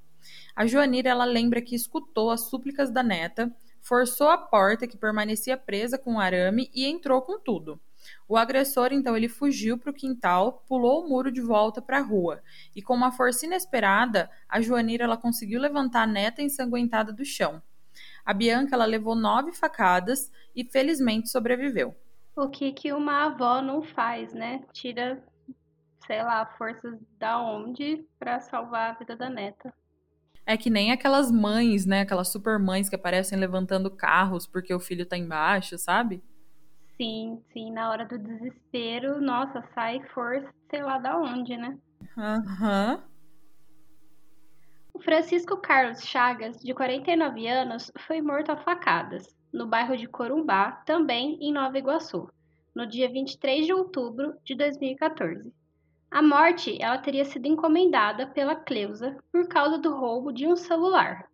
A 0.55 0.65
Joanira 0.65 1.09
ela 1.09 1.25
lembra 1.25 1.61
que 1.61 1.75
escutou 1.75 2.31
as 2.31 2.47
súplicas 2.49 2.89
da 2.89 3.03
neta, 3.03 3.53
forçou 3.81 4.29
a 4.29 4.37
porta 4.37 4.87
que 4.87 4.95
permanecia 4.95 5.57
presa 5.57 5.97
com 5.97 6.17
arame 6.17 6.71
e 6.73 6.85
entrou 6.85 7.21
com 7.21 7.37
tudo. 7.37 7.77
O 8.27 8.37
agressor 8.37 8.89
então 8.91 9.15
ele 9.15 9.27
fugiu 9.29 9.77
para 9.77 9.91
o 9.91 9.93
quintal, 9.93 10.63
pulou 10.67 11.05
o 11.05 11.09
muro 11.09 11.31
de 11.31 11.41
volta 11.41 11.81
para 11.81 11.97
a 11.97 12.01
rua 12.01 12.41
e 12.75 12.81
com 12.81 12.93
uma 12.93 13.11
força 13.11 13.45
inesperada, 13.45 14.29
a 14.47 14.61
Joanira 14.61 15.03
ela 15.03 15.17
conseguiu 15.17 15.59
levantar 15.59 16.03
a 16.03 16.07
neta 16.07 16.41
ensanguentada 16.41 17.13
do 17.13 17.25
chão. 17.25 17.61
A 18.25 18.33
Bianca 18.33 18.75
ela 18.75 18.85
levou 18.85 19.15
nove 19.15 19.51
facadas 19.51 20.31
e 20.55 20.63
felizmente 20.63 21.29
sobreviveu. 21.29 21.95
O 22.35 22.49
que 22.49 22.71
que 22.71 22.91
uma 22.93 23.25
avó 23.25 23.61
não 23.61 23.81
faz, 23.81 24.33
né? 24.33 24.63
Tira, 24.71 25.23
sei 26.05 26.21
lá, 26.21 26.45
forças 26.57 26.99
da 27.17 27.41
onde 27.41 28.05
para 28.19 28.39
salvar 28.39 28.91
a 28.91 28.93
vida 28.93 29.15
da 29.15 29.29
neta. 29.29 29.73
É 30.45 30.55
que 30.55 30.69
nem 30.69 30.91
aquelas 30.91 31.31
mães, 31.31 31.85
né? 31.85 32.01
Aquelas 32.01 32.29
super 32.29 32.59
mães 32.59 32.87
que 32.87 32.95
aparecem 32.95 33.37
levantando 33.37 33.89
carros 33.89 34.45
porque 34.45 34.73
o 34.73 34.79
filho 34.79 35.05
tá 35.05 35.17
embaixo, 35.17 35.77
sabe? 35.77 36.23
Sim, 36.97 37.41
sim, 37.53 37.71
na 37.71 37.91
hora 37.91 38.05
do 38.05 38.17
desespero, 38.17 39.21
nossa, 39.21 39.63
sai 39.75 40.01
força, 40.13 40.51
sei 40.69 40.81
lá 40.81 40.97
da 40.97 41.17
onde, 41.17 41.55
né? 41.55 41.77
Aham. 42.17 42.95
Uhum. 42.95 43.17
O 44.95 44.99
Francisco 44.99 45.55
Carlos 45.57 46.01
Chagas, 46.01 46.59
de 46.59 46.73
49 46.73 47.47
anos, 47.47 47.91
foi 47.99 48.19
morto 48.19 48.51
a 48.51 48.57
facadas, 48.57 49.37
no 49.53 49.67
bairro 49.67 49.95
de 49.95 50.07
Corumbá, 50.07 50.71
também 50.87 51.37
em 51.39 51.53
Nova 51.53 51.77
Iguaçu, 51.77 52.27
no 52.73 52.87
dia 52.87 53.07
23 53.07 53.67
de 53.67 53.73
outubro 53.73 54.33
de 54.43 54.55
2014. 54.55 55.53
A 56.09 56.23
morte 56.23 56.81
ela 56.81 56.97
teria 56.97 57.25
sido 57.25 57.45
encomendada 57.45 58.25
pela 58.25 58.55
Cleusa 58.55 59.15
por 59.31 59.47
causa 59.47 59.77
do 59.77 59.95
roubo 59.95 60.31
de 60.31 60.47
um 60.47 60.55
celular. 60.55 61.29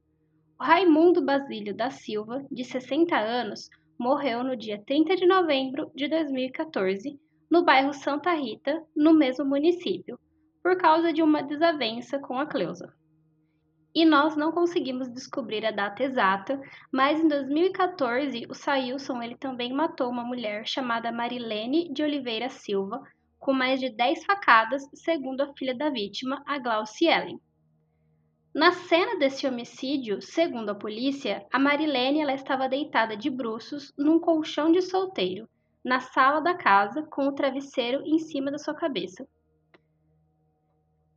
O 0.60 0.64
Raimundo 0.64 1.24
Basílio 1.24 1.74
da 1.74 1.90
Silva, 1.90 2.46
de 2.52 2.66
60 2.66 3.16
anos, 3.18 3.70
morreu 3.98 4.44
no 4.44 4.56
dia 4.56 4.82
30 4.86 5.16
de 5.16 5.26
novembro 5.26 5.92
de 5.96 6.08
2014, 6.08 7.20
no 7.50 7.64
bairro 7.64 7.94
Santa 7.94 8.34
Rita, 8.34 8.84
no 8.96 9.14
mesmo 9.14 9.46
município, 9.46 10.20
por 10.62 10.78
causa 10.78 11.14
de 11.14 11.22
uma 11.22 11.42
desavença 11.42 12.20
com 12.20 12.38
a 12.38 12.46
Cleusa. 12.46 12.94
E 13.96 14.06
nós 14.06 14.36
não 14.36 14.52
conseguimos 14.52 15.08
descobrir 15.14 15.64
a 15.66 15.72
data 15.72 16.04
exata, 16.04 16.60
mas 16.92 17.20
em 17.20 17.28
2014 17.28 18.48
o 18.50 18.54
Sailson 18.56 19.22
ele 19.22 19.38
também 19.38 19.72
matou 19.72 20.10
uma 20.10 20.24
mulher 20.24 20.68
chamada 20.68 21.12
Marilene 21.12 21.94
de 21.94 22.02
Oliveira 22.02 22.50
Silva, 22.50 23.04
com 23.38 23.54
mais 23.54 23.80
de 23.80 23.90
10 23.90 24.26
facadas, 24.26 24.82
segundo 24.96 25.42
a 25.42 25.54
filha 25.54 25.76
da 25.76 25.90
vítima, 25.90 26.42
a 26.48 26.58
Glaucia 26.58 27.22
Ellen. 27.22 27.40
Na 28.54 28.72
cena 28.72 29.18
desse 29.18 29.48
homicídio, 29.48 30.22
segundo 30.22 30.70
a 30.70 30.76
polícia, 30.76 31.44
a 31.52 31.58
Marilene 31.58 32.22
ela 32.22 32.36
estava 32.36 32.70
deitada 32.70 33.18
de 33.18 33.28
bruços 33.28 33.92
num 33.98 34.20
colchão 34.20 34.72
de 34.72 34.80
solteiro, 34.80 35.50
na 35.84 36.00
sala 36.00 36.40
da 36.40 36.54
casa, 36.54 37.02
com 37.02 37.28
o 37.28 37.32
travesseiro 37.32 38.04
em 38.06 38.20
cima 38.20 38.52
da 38.52 38.60
sua 38.60 38.76
cabeça. 38.76 39.28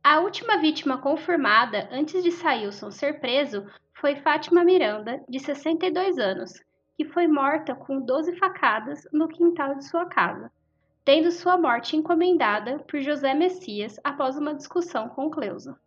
A 0.03 0.19
última 0.19 0.57
vítima 0.57 0.97
confirmada 0.97 1.87
antes 1.91 2.23
de 2.23 2.31
Sailson 2.31 2.89
ser 2.89 3.19
preso 3.19 3.67
foi 3.93 4.15
Fátima 4.15 4.63
Miranda, 4.63 5.23
de 5.29 5.39
62 5.39 6.17
anos, 6.17 6.53
que 6.97 7.05
foi 7.05 7.27
morta 7.27 7.75
com 7.75 8.01
12 8.01 8.35
facadas 8.37 9.07
no 9.13 9.27
quintal 9.27 9.75
de 9.75 9.85
sua 9.85 10.07
casa, 10.07 10.51
tendo 11.05 11.29
sua 11.29 11.55
morte 11.55 11.95
encomendada 11.95 12.79
por 12.79 12.99
José 12.99 13.35
Messias 13.35 13.99
após 14.03 14.35
uma 14.39 14.55
discussão 14.55 15.07
com 15.09 15.29
Cleusa. 15.29 15.79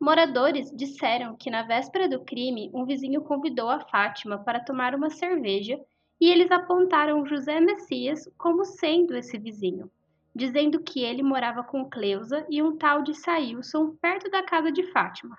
Moradores 0.00 0.70
disseram 0.70 1.34
que 1.34 1.50
na 1.50 1.64
véspera 1.64 2.08
do 2.08 2.20
crime, 2.20 2.70
um 2.72 2.84
vizinho 2.84 3.20
convidou 3.20 3.68
a 3.68 3.80
Fátima 3.80 4.38
para 4.38 4.60
tomar 4.60 4.94
uma 4.94 5.10
cerveja 5.10 5.78
e 6.20 6.30
eles 6.30 6.52
apontaram 6.52 7.26
José 7.26 7.60
Messias 7.60 8.30
como 8.38 8.64
sendo 8.64 9.16
esse 9.16 9.36
vizinho, 9.36 9.90
dizendo 10.32 10.80
que 10.80 11.02
ele 11.02 11.20
morava 11.20 11.64
com 11.64 11.84
Cleusa 11.84 12.46
e 12.48 12.62
um 12.62 12.76
tal 12.76 13.02
de 13.02 13.12
Sailson 13.12 13.96
perto 14.00 14.30
da 14.30 14.40
casa 14.40 14.70
de 14.70 14.84
Fátima. 14.84 15.36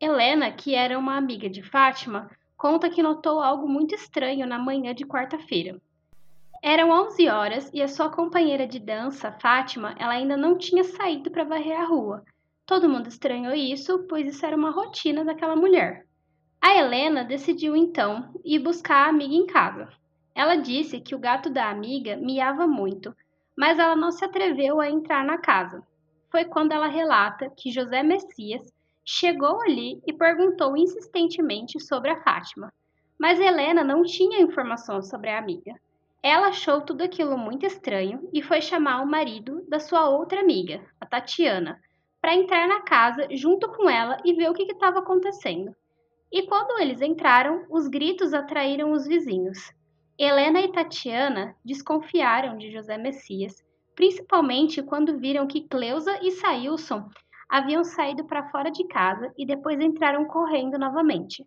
Helena, 0.00 0.52
que 0.52 0.76
era 0.76 0.96
uma 0.96 1.16
amiga 1.16 1.50
de 1.50 1.62
Fátima, 1.62 2.30
conta 2.56 2.88
que 2.88 3.02
notou 3.02 3.40
algo 3.40 3.68
muito 3.68 3.96
estranho 3.96 4.46
na 4.46 4.60
manhã 4.60 4.94
de 4.94 5.04
quarta-feira. 5.04 5.80
Eram 6.62 6.90
11 6.90 7.28
horas 7.28 7.70
e 7.74 7.82
a 7.82 7.88
sua 7.88 8.08
companheira 8.08 8.64
de 8.64 8.78
dança, 8.78 9.32
Fátima, 9.32 9.96
ela 9.98 10.12
ainda 10.12 10.36
não 10.36 10.56
tinha 10.56 10.84
saído 10.84 11.32
para 11.32 11.42
varrer 11.42 11.80
a 11.80 11.84
rua 11.84 12.24
Todo 12.64 12.88
mundo 12.88 13.08
estranhou 13.08 13.54
isso, 13.54 14.06
pois 14.08 14.26
isso 14.26 14.46
era 14.46 14.56
uma 14.56 14.70
rotina 14.70 15.24
daquela 15.24 15.56
mulher. 15.56 16.06
A 16.60 16.76
Helena 16.76 17.24
decidiu 17.24 17.74
então 17.74 18.32
ir 18.44 18.60
buscar 18.60 19.06
a 19.06 19.08
amiga 19.08 19.34
em 19.34 19.46
casa. 19.46 19.88
Ela 20.34 20.54
disse 20.54 21.00
que 21.00 21.14
o 21.14 21.18
gato 21.18 21.50
da 21.50 21.68
amiga 21.68 22.16
miava 22.16 22.66
muito, 22.66 23.14
mas 23.56 23.78
ela 23.78 23.96
não 23.96 24.12
se 24.12 24.24
atreveu 24.24 24.80
a 24.80 24.88
entrar 24.88 25.24
na 25.24 25.38
casa. 25.38 25.82
Foi 26.30 26.44
quando 26.44 26.72
ela 26.72 26.86
relata 26.86 27.50
que 27.56 27.72
José 27.72 28.02
Messias 28.02 28.72
chegou 29.04 29.60
ali 29.62 30.00
e 30.06 30.12
perguntou 30.12 30.76
insistentemente 30.76 31.80
sobre 31.80 32.10
a 32.10 32.22
Fátima. 32.22 32.72
Mas 33.18 33.40
Helena 33.40 33.82
não 33.82 34.04
tinha 34.04 34.40
informação 34.40 35.02
sobre 35.02 35.30
a 35.30 35.38
amiga. 35.38 35.74
Ela 36.22 36.48
achou 36.48 36.80
tudo 36.80 37.02
aquilo 37.02 37.36
muito 37.36 37.66
estranho 37.66 38.28
e 38.32 38.40
foi 38.40 38.60
chamar 38.60 39.02
o 39.02 39.06
marido 39.06 39.64
da 39.68 39.80
sua 39.80 40.08
outra 40.08 40.40
amiga, 40.40 40.80
a 41.00 41.04
Tatiana, 41.04 41.80
para 42.22 42.36
entrar 42.36 42.68
na 42.68 42.80
casa 42.82 43.26
junto 43.32 43.68
com 43.68 43.90
ela 43.90 44.16
e 44.24 44.32
ver 44.32 44.48
o 44.48 44.54
que 44.54 44.62
estava 44.62 45.00
acontecendo. 45.00 45.74
E 46.30 46.46
quando 46.46 46.80
eles 46.80 47.02
entraram, 47.02 47.66
os 47.68 47.88
gritos 47.88 48.32
atraíram 48.32 48.92
os 48.92 49.04
vizinhos. 49.04 49.72
Helena 50.16 50.60
e 50.60 50.70
Tatiana 50.70 51.56
desconfiaram 51.64 52.56
de 52.56 52.70
José 52.70 52.96
Messias, 52.96 53.64
principalmente 53.96 54.80
quando 54.84 55.18
viram 55.18 55.48
que 55.48 55.66
Cleusa 55.66 56.16
e 56.22 56.30
Sailson 56.30 57.10
haviam 57.48 57.82
saído 57.82 58.24
para 58.24 58.48
fora 58.50 58.70
de 58.70 58.86
casa 58.86 59.32
e 59.36 59.44
depois 59.44 59.80
entraram 59.80 60.24
correndo 60.24 60.78
novamente. 60.78 61.44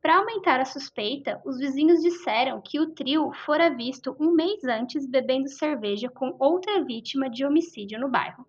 Para 0.00 0.16
aumentar 0.16 0.58
a 0.58 0.64
suspeita, 0.64 1.38
os 1.44 1.58
vizinhos 1.58 2.00
disseram 2.00 2.62
que 2.62 2.80
o 2.80 2.90
trio 2.94 3.30
fora 3.44 3.68
visto 3.68 4.16
um 4.18 4.32
mês 4.32 4.64
antes 4.64 5.06
bebendo 5.06 5.48
cerveja 5.48 6.08
com 6.08 6.34
outra 6.38 6.82
vítima 6.82 7.28
de 7.28 7.44
homicídio 7.44 8.00
no 8.00 8.08
bairro. 8.08 8.46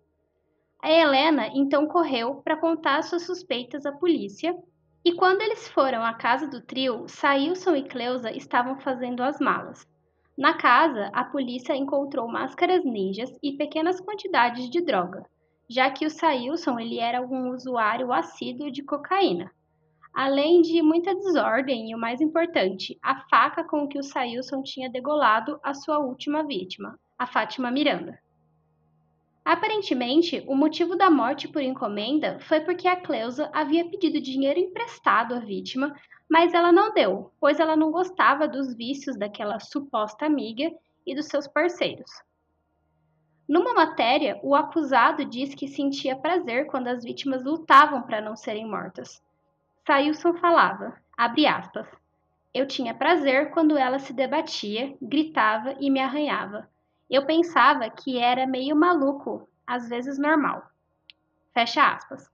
A 0.86 0.88
Helena 0.92 1.48
então 1.52 1.88
correu 1.88 2.36
para 2.44 2.56
contar 2.56 3.02
suas 3.02 3.26
suspeitas 3.26 3.84
à 3.84 3.90
polícia. 3.90 4.56
E 5.04 5.14
quando 5.14 5.42
eles 5.42 5.66
foram 5.66 6.04
à 6.04 6.14
casa 6.14 6.46
do 6.46 6.60
trio, 6.60 7.08
Sailson 7.08 7.74
e 7.74 7.82
Cleusa 7.82 8.30
estavam 8.30 8.78
fazendo 8.78 9.20
as 9.20 9.40
malas. 9.40 9.84
Na 10.38 10.54
casa, 10.54 11.10
a 11.12 11.24
polícia 11.24 11.74
encontrou 11.74 12.28
máscaras 12.28 12.84
ninjas 12.84 13.36
e 13.42 13.56
pequenas 13.56 14.00
quantidades 14.00 14.70
de 14.70 14.80
droga, 14.80 15.24
já 15.68 15.90
que 15.90 16.06
o 16.06 16.10
Sailson 16.10 16.78
ele 16.78 17.00
era 17.00 17.20
um 17.20 17.50
usuário 17.50 18.12
assíduo 18.12 18.70
de 18.70 18.84
cocaína. 18.84 19.50
Além 20.14 20.62
de 20.62 20.80
muita 20.82 21.16
desordem 21.16 21.90
e 21.90 21.96
o 21.96 21.98
mais 21.98 22.20
importante, 22.20 22.96
a 23.02 23.28
faca 23.28 23.64
com 23.64 23.88
que 23.88 23.98
o 23.98 24.04
Sailson 24.04 24.62
tinha 24.62 24.88
degolado 24.88 25.58
a 25.64 25.74
sua 25.74 25.98
última 25.98 26.44
vítima, 26.46 26.96
a 27.18 27.26
Fátima 27.26 27.72
Miranda. 27.72 28.24
Aparentemente, 29.46 30.42
o 30.48 30.56
motivo 30.56 30.96
da 30.96 31.08
morte 31.08 31.46
por 31.46 31.62
encomenda 31.62 32.40
foi 32.40 32.62
porque 32.62 32.88
a 32.88 32.96
Cleusa 32.96 33.48
havia 33.52 33.88
pedido 33.88 34.20
dinheiro 34.20 34.58
emprestado 34.58 35.36
à 35.36 35.38
vítima, 35.38 35.94
mas 36.28 36.52
ela 36.52 36.72
não 36.72 36.92
deu, 36.92 37.30
pois 37.38 37.60
ela 37.60 37.76
não 37.76 37.92
gostava 37.92 38.48
dos 38.48 38.74
vícios 38.74 39.16
daquela 39.16 39.60
suposta 39.60 40.26
amiga 40.26 40.68
e 41.06 41.14
dos 41.14 41.26
seus 41.26 41.46
parceiros. 41.46 42.10
Numa 43.48 43.72
matéria, 43.72 44.36
o 44.42 44.52
acusado 44.52 45.24
diz 45.24 45.54
que 45.54 45.68
sentia 45.68 46.16
prazer 46.16 46.66
quando 46.66 46.88
as 46.88 47.04
vítimas 47.04 47.44
lutavam 47.44 48.02
para 48.02 48.20
não 48.20 48.34
serem 48.34 48.68
mortas. 48.68 49.22
Sailson 49.86 50.34
falava, 50.34 51.00
aspas, 51.16 51.86
eu 52.52 52.66
tinha 52.66 52.92
prazer 52.92 53.52
quando 53.52 53.78
ela 53.78 54.00
se 54.00 54.12
debatia, 54.12 54.96
gritava 55.00 55.76
e 55.78 55.88
me 55.88 56.00
arranhava. 56.00 56.68
Eu 57.08 57.24
pensava 57.24 57.88
que 57.88 58.18
era 58.18 58.46
meio 58.46 58.74
maluco, 58.74 59.48
às 59.66 59.88
vezes 59.88 60.18
normal. 60.18 60.62
Fecha 61.54 61.94
aspas. 61.94 62.28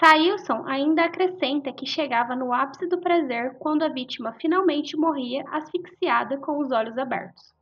Sailson 0.00 0.64
ainda 0.66 1.04
acrescenta 1.04 1.72
que 1.72 1.84
chegava 1.84 2.36
no 2.36 2.52
ápice 2.52 2.86
do 2.86 2.98
prazer 2.98 3.58
quando 3.58 3.82
a 3.82 3.88
vítima 3.88 4.32
finalmente 4.34 4.96
morria 4.96 5.44
asfixiada 5.50 6.38
com 6.38 6.58
os 6.58 6.70
olhos 6.70 6.96
abertos. 6.96 7.52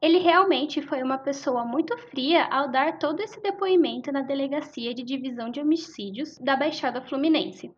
Ele 0.00 0.18
realmente 0.18 0.80
foi 0.80 1.02
uma 1.02 1.18
pessoa 1.18 1.64
muito 1.64 1.98
fria 1.98 2.44
ao 2.46 2.68
dar 2.68 2.98
todo 2.98 3.20
esse 3.20 3.42
depoimento 3.42 4.10
na 4.12 4.22
Delegacia 4.22 4.94
de 4.94 5.02
Divisão 5.02 5.50
de 5.50 5.60
Homicídios 5.60 6.38
da 6.38 6.56
Baixada 6.56 7.02
Fluminense. 7.02 7.74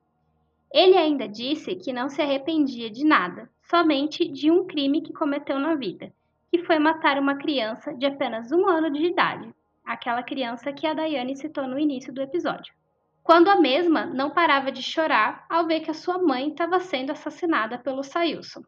Ele 0.72 0.96
ainda 0.96 1.28
disse 1.28 1.74
que 1.76 1.92
não 1.92 2.08
se 2.08 2.22
arrependia 2.22 2.90
de 2.90 3.04
nada, 3.04 3.50
somente 3.62 4.26
de 4.26 4.50
um 4.50 4.66
crime 4.66 5.02
que 5.02 5.12
cometeu 5.12 5.58
na 5.58 5.74
vida, 5.74 6.12
que 6.50 6.64
foi 6.64 6.78
matar 6.78 7.18
uma 7.18 7.36
criança 7.36 7.92
de 7.92 8.06
apenas 8.06 8.50
um 8.50 8.66
ano 8.66 8.90
de 8.90 9.04
idade, 9.04 9.54
aquela 9.84 10.22
criança 10.22 10.72
que 10.72 10.86
a 10.86 10.94
Daiane 10.94 11.36
citou 11.36 11.68
no 11.68 11.78
início 11.78 12.12
do 12.12 12.22
episódio. 12.22 12.74
Quando 13.22 13.48
a 13.48 13.60
mesma 13.60 14.06
não 14.06 14.30
parava 14.30 14.72
de 14.72 14.82
chorar 14.82 15.46
ao 15.48 15.66
ver 15.66 15.80
que 15.80 15.90
a 15.90 15.94
sua 15.94 16.18
mãe 16.18 16.48
estava 16.48 16.80
sendo 16.80 17.12
assassinada 17.12 17.78
pelo 17.78 18.02
Sailson 18.02 18.62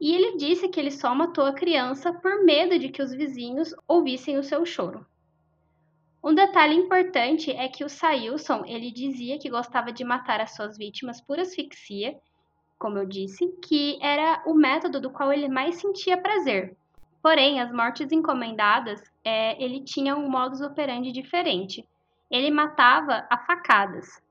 e 0.00 0.14
ele 0.14 0.36
disse 0.36 0.68
que 0.68 0.78
ele 0.78 0.90
só 0.90 1.14
matou 1.14 1.44
a 1.44 1.52
criança 1.52 2.12
por 2.12 2.44
medo 2.44 2.78
de 2.78 2.88
que 2.88 3.00
os 3.00 3.12
vizinhos 3.14 3.74
ouvissem 3.86 4.36
o 4.36 4.42
seu 4.42 4.64
choro. 4.66 5.06
Um 6.24 6.34
detalhe 6.34 6.74
importante 6.74 7.50
é 7.50 7.68
que 7.68 7.84
o 7.84 7.88
Sailson 7.88 8.64
ele 8.64 8.90
dizia 8.90 9.38
que 9.38 9.50
gostava 9.50 9.92
de 9.92 10.02
matar 10.02 10.40
as 10.40 10.54
suas 10.54 10.78
vítimas 10.78 11.20
por 11.20 11.38
asfixia, 11.38 12.18
como 12.78 12.96
eu 12.96 13.04
disse, 13.04 13.46
que 13.62 13.98
era 14.00 14.42
o 14.46 14.54
método 14.54 14.98
do 14.98 15.10
qual 15.10 15.30
ele 15.30 15.50
mais 15.50 15.74
sentia 15.74 16.16
prazer. 16.16 16.74
Porém, 17.22 17.60
as 17.60 17.70
mortes 17.70 18.10
encomendadas, 18.10 19.02
é, 19.22 19.62
ele 19.62 19.84
tinha 19.84 20.16
um 20.16 20.30
modus 20.30 20.62
operandi 20.62 21.12
diferente. 21.12 21.86
Ele 22.30 22.50
matava 22.50 23.26
a 23.28 23.36
facadas, 23.36 24.22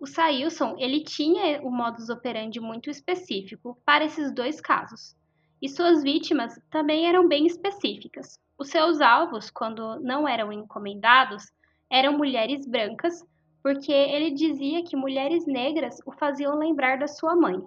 o 0.00 0.06
Sailson, 0.06 0.76
ele 0.78 1.02
tinha 1.02 1.60
o 1.62 1.70
modus 1.70 2.08
operandi 2.08 2.60
muito 2.60 2.88
específico 2.88 3.76
para 3.84 4.04
esses 4.04 4.32
dois 4.32 4.60
casos. 4.60 5.16
E 5.60 5.68
suas 5.68 6.02
vítimas 6.02 6.60
também 6.70 7.08
eram 7.08 7.26
bem 7.26 7.46
específicas. 7.46 8.38
Os 8.56 8.68
seus 8.68 9.00
alvos, 9.00 9.50
quando 9.50 10.00
não 10.00 10.26
eram 10.26 10.52
encomendados, 10.52 11.52
eram 11.90 12.16
mulheres 12.16 12.66
brancas, 12.66 13.24
porque 13.62 13.92
ele 13.92 14.30
dizia 14.30 14.84
que 14.84 14.96
mulheres 14.96 15.46
negras 15.46 15.98
o 16.06 16.12
faziam 16.12 16.56
lembrar 16.56 16.98
da 16.98 17.08
sua 17.08 17.34
mãe. 17.34 17.62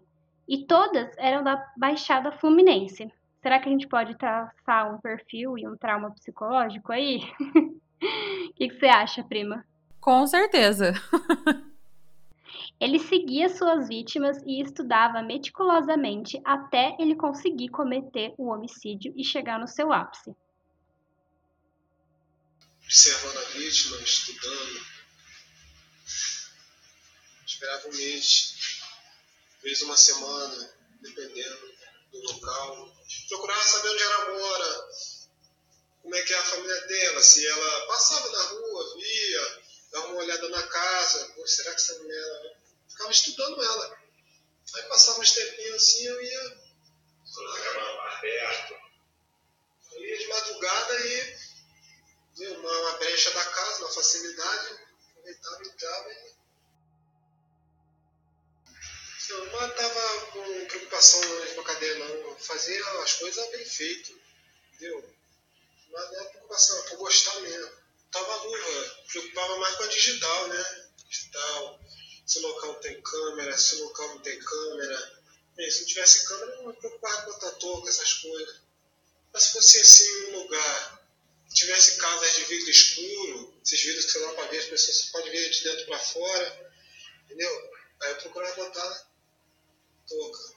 E 0.48 0.65
todas 0.65 1.10
eram 1.17 1.43
da 1.43 1.65
Baixada 1.77 2.31
Fluminense. 2.31 3.12
Será 3.41 3.60
que 3.60 3.67
a 3.67 3.71
gente 3.71 3.88
pode 3.88 4.17
traçar 4.17 4.93
um 4.93 5.00
perfil 5.00 5.57
e 5.57 5.67
um 5.67 5.75
trauma 5.75 6.12
psicológico 6.12 6.91
aí? 6.91 7.21
O 8.03 8.53
que, 8.55 8.67
que 8.67 8.79
você 8.79 8.88
acha, 8.88 9.24
prima? 9.24 9.63
Com 10.00 10.25
certeza. 10.25 10.93
Ele 12.82 12.98
seguia 12.98 13.48
suas 13.48 13.88
vítimas 13.88 14.38
e 14.44 14.60
estudava 14.60 15.22
meticulosamente 15.22 16.41
até 16.44 16.98
ele 17.00 17.15
conseguir 17.15 17.70
cometer 17.70 18.34
o 18.39 18.48
homicídio 18.48 19.13
e 19.15 19.24
chegar 19.24 19.60
no 19.60 19.67
seu 19.67 19.94
ápice. 19.94 20.36
Observando 22.84 23.38
a 23.38 23.50
vítima, 23.52 23.98
estudando. 23.98 24.82
Esperava 27.46 27.88
um 27.88 27.96
mês, 27.96 28.82
vez 29.62 29.84
uma 29.84 29.96
semana, 29.96 30.74
dependendo 31.02 31.72
do 32.12 32.20
local. 32.34 32.91
Procurava 33.30 33.62
saber 33.62 33.89
onde 33.89 34.02
ela 34.02 34.39
mora, 34.39 34.89
como 36.02 36.15
é 36.15 36.22
que 36.24 36.34
é 36.34 36.38
a 36.38 36.44
família 36.44 36.88
dela, 36.88 37.22
se 37.22 37.46
ela 37.46 37.88
passava 37.88 38.28
na 38.32 38.41
rua, 38.41 38.96
via, 38.96 39.62
dava 39.91 40.08
uma 40.08 40.24
olhada 40.24 40.50
na 40.50 40.63
casa, 40.63 41.36
será 41.46 41.70
que 41.76 41.82
essa 41.82 42.00
mulher 42.00 42.61
ficava 42.91 43.12
estudando 43.12 43.63
ela. 43.63 44.01
Aí 44.75 44.84
passava 44.84 45.19
uns 45.19 45.32
tempinhos 45.32 45.75
assim, 45.75 46.06
eu 46.06 46.21
ia. 46.21 46.58
perto. 48.21 48.75
Eu 49.91 50.06
ia 50.06 50.17
de 50.17 50.27
madrugada 50.27 51.06
e 51.06 51.38
viu 52.38 52.60
uma, 52.60 52.77
uma 52.80 52.97
brecha 52.97 53.32
da 53.32 53.43
casa, 53.43 53.80
uma 53.80 53.91
facilidade, 53.91 54.80
aproveitava, 55.10 55.63
entrava 55.63 56.13
e. 56.13 56.41
Eu 59.30 59.45
não 59.45 59.67
estava 59.67 60.25
com 60.32 60.65
preocupação 60.65 61.21
de 61.21 61.54
uma 61.54 61.63
cadeia, 61.63 61.95
não. 61.99 62.38
Fazia 62.39 62.86
as 63.01 63.13
coisas 63.13 63.51
bem 63.51 63.65
feito, 63.65 64.19
entendeu? 64.73 65.15
Não 65.89 65.99
era 65.99 66.25
preocupação, 66.25 66.84
por 66.84 66.97
gostar 66.97 67.39
mesmo. 67.39 67.71
Tava 68.12 68.43
luva, 68.43 69.04
preocupava 69.08 69.58
mais 69.58 69.75
com 69.75 69.84
a 69.84 69.88
digital, 69.88 70.47
né? 70.49 70.91
Digital 71.08 71.80
se 72.32 72.39
o 72.39 72.44
local 72.44 72.76
tem 72.76 73.02
câmera, 73.02 73.58
se 73.58 73.76
o 73.76 73.84
local 73.84 74.08
não 74.08 74.20
tem 74.20 74.39
câmera. 74.39 75.22
E 75.58 75.70
se 75.70 75.82
não 75.82 75.88
tivesse 75.88 76.26
câmera, 76.26 76.52
eu 76.52 76.62
não 76.62 76.67
me 76.70 76.78
preocupava 76.78 77.24
com 77.24 77.46
a 77.46 77.52
touca, 77.52 77.89
essas 77.89 78.13
coisas. 78.13 78.62
Mas 79.34 79.44
se 79.44 79.52
fosse 79.52 79.80
assim 79.82 80.28
um 80.28 80.39
lugar 80.39 81.06
que 81.50 81.56
tivesse 81.56 81.98
casas 81.98 82.34
de 82.36 82.46
vidro 82.46 82.70
escuro, 82.70 83.54
esses 83.62 83.82
vidros 83.84 84.06
que 84.06 84.12
você 84.12 84.20
dá 84.22 84.32
para 84.32 84.48
ver, 84.48 84.60
as 84.60 84.65
pessoas 84.65 84.98
só 84.98 85.12
podem 85.12 85.30
ver 85.30 85.50
de 85.50 85.62
dentro 85.62 85.86
para 85.88 86.00
fora, 86.00 86.74
entendeu? 87.26 87.72
Aí 88.02 88.12
eu 88.12 88.15
procurava 88.22 88.56
botar 88.56 89.12
touca. 90.08 90.56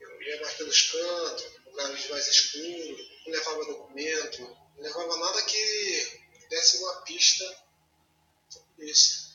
Eu 0.00 0.22
ia 0.22 0.40
mais 0.40 0.54
pelos 0.54 0.82
cantos, 0.90 1.46
lugares 1.66 2.10
mais 2.10 2.26
escuros, 2.26 3.08
não 3.24 3.32
levava 3.32 3.64
documento, 3.64 4.42
não 4.42 4.82
levava 4.82 5.16
nada 5.18 5.42
que 5.42 6.20
desse 6.50 6.78
uma 6.78 7.02
pista 7.02 7.64
isso. 8.80 9.27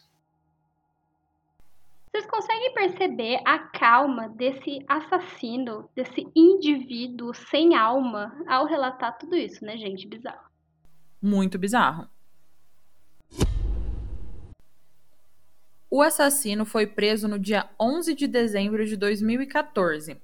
Vocês 2.13 2.28
conseguem 2.28 2.71
perceber 2.76 3.41
a 3.43 3.58
calma 3.58 4.30
desse 4.30 4.86
assassino, 4.88 5.89
desse 5.95 6.28
indivíduo 6.36 7.34
sem 7.34 7.73
alma 7.73 8.32
ao 8.47 8.67
relatar 8.67 9.17
tudo 9.17 9.36
isso, 9.36 9.65
né, 9.65 9.76
gente? 9.78 10.08
Bizarro. 10.08 10.47
Muito 11.19 11.58
bizarro. 11.58 12.08
O 15.89 16.04
assassino 16.04 16.65
foi 16.65 16.86
preso 16.86 17.28
no 17.28 17.39
dia 17.39 17.67
11 17.80 18.13
de 18.13 18.28
dezembro 18.28 18.86
de 18.86 18.95
2014. 18.95 20.15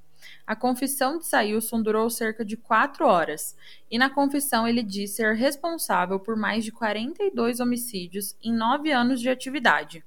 A 0.45 0.56
confissão 0.56 1.17
de 1.17 1.25
Sailson 1.25 1.82
durou 1.82 2.08
cerca 2.12 2.45
de 2.45 2.56
quatro 2.56 3.08
horas, 3.08 3.58
e 3.89 3.97
na 3.97 4.12
confissão 4.12 4.67
ele 4.67 4.84
diz 4.84 5.15
ser 5.15 5.34
responsável 5.34 6.19
por 6.19 6.36
mais 6.36 6.63
de 6.63 6.71
42 6.71 7.60
homicídios 7.60 8.38
em 8.43 8.54
nove 8.54 8.91
anos 8.91 9.19
de 9.19 9.28
atividade 9.28 10.04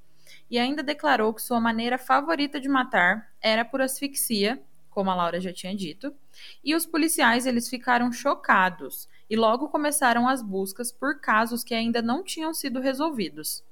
e 0.51 0.59
ainda 0.59 0.83
declarou 0.83 1.33
que 1.33 1.43
sua 1.43 1.61
maneira 1.61 1.99
favorita 1.99 2.61
de 2.61 2.69
matar 2.69 3.33
era 3.41 3.65
por 3.65 3.81
asfixia, 3.81 4.63
como 4.91 5.11
a 5.11 5.15
Laura 5.15 5.41
já 5.41 5.53
tinha 5.53 5.75
dito, 5.75 6.15
e 6.63 6.75
os 6.75 6.85
policiais 6.85 7.47
eles 7.47 7.69
ficaram 7.69 8.13
chocados 8.13 9.09
e 9.29 9.37
logo 9.37 9.69
começaram 9.69 10.29
as 10.29 10.43
buscas 10.43 10.93
por 10.93 11.21
casos 11.21 11.65
que 11.65 11.75
ainda 11.75 12.03
não 12.03 12.23
tinham 12.23 12.53
sido 12.53 12.81
resolvidos. 12.81 13.65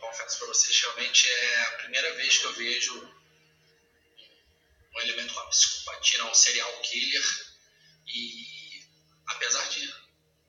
Confesso 0.00 0.38
para 0.38 0.48
vocês, 0.48 0.80
realmente 0.80 1.28
é 1.30 1.62
a 1.62 1.70
primeira 1.82 2.14
vez 2.16 2.38
que 2.38 2.46
eu 2.46 2.52
vejo 2.54 3.08
um 4.96 5.00
elemento 5.00 5.34
com 5.34 5.40
a 5.40 5.46
psicopatia, 5.46 6.24
um 6.24 6.34
serial 6.34 6.72
killer, 6.82 7.22
e 8.08 8.82
apesar 9.28 9.68
de 9.68 10.07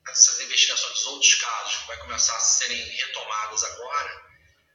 essas 0.09 0.39
investigações 0.41 1.05
outros 1.05 1.35
casos 1.35 1.75
que 1.77 1.87
vai 1.87 1.97
começar 1.97 2.35
a 2.35 2.39
serem 2.39 2.77
retomadas 2.77 3.63
agora, 3.63 4.29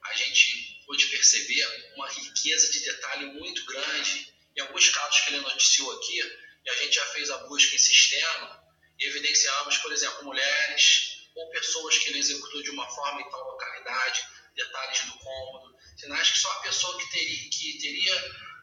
a 0.05 0.14
gente 0.14 0.83
pôde 0.87 1.07
perceber 1.07 1.92
uma 1.97 2.09
riqueza 2.09 2.70
de 2.70 2.81
detalhe 2.81 3.27
muito 3.27 3.64
grande 3.64 4.35
em 4.57 4.61
alguns 4.61 4.88
casos 4.90 5.20
que 5.20 5.31
ele 5.31 5.40
noticiou 5.40 5.92
aqui, 5.97 6.20
e 6.64 6.70
a 6.70 6.77
gente 6.77 6.94
já 6.94 7.07
fez 7.07 7.31
a 7.31 7.38
busca 7.38 7.75
em 7.75 7.79
sistema, 7.79 8.62
e 8.99 9.07
evidenciamos, 9.07 9.79
por 9.79 9.92
exemplo, 9.92 10.25
mulheres 10.25 11.29
ou 11.35 11.51
pessoas 11.51 11.99
que 11.99 12.11
ele 12.11 12.20
executou 12.20 12.62
de 12.62 12.70
uma 12.70 12.88
forma 12.94 13.20
em 13.20 13.31
tal 13.31 13.42
localidade, 13.44 14.25
detalhes 14.55 15.01
do 15.01 15.18
cômodo, 15.18 15.77
sinais 15.97 16.31
que 16.31 16.38
só 16.38 16.51
a 16.53 16.61
pessoa 16.61 16.99
que 16.99 17.11
teria, 17.11 17.51
que 17.51 17.79
teria 17.79 18.14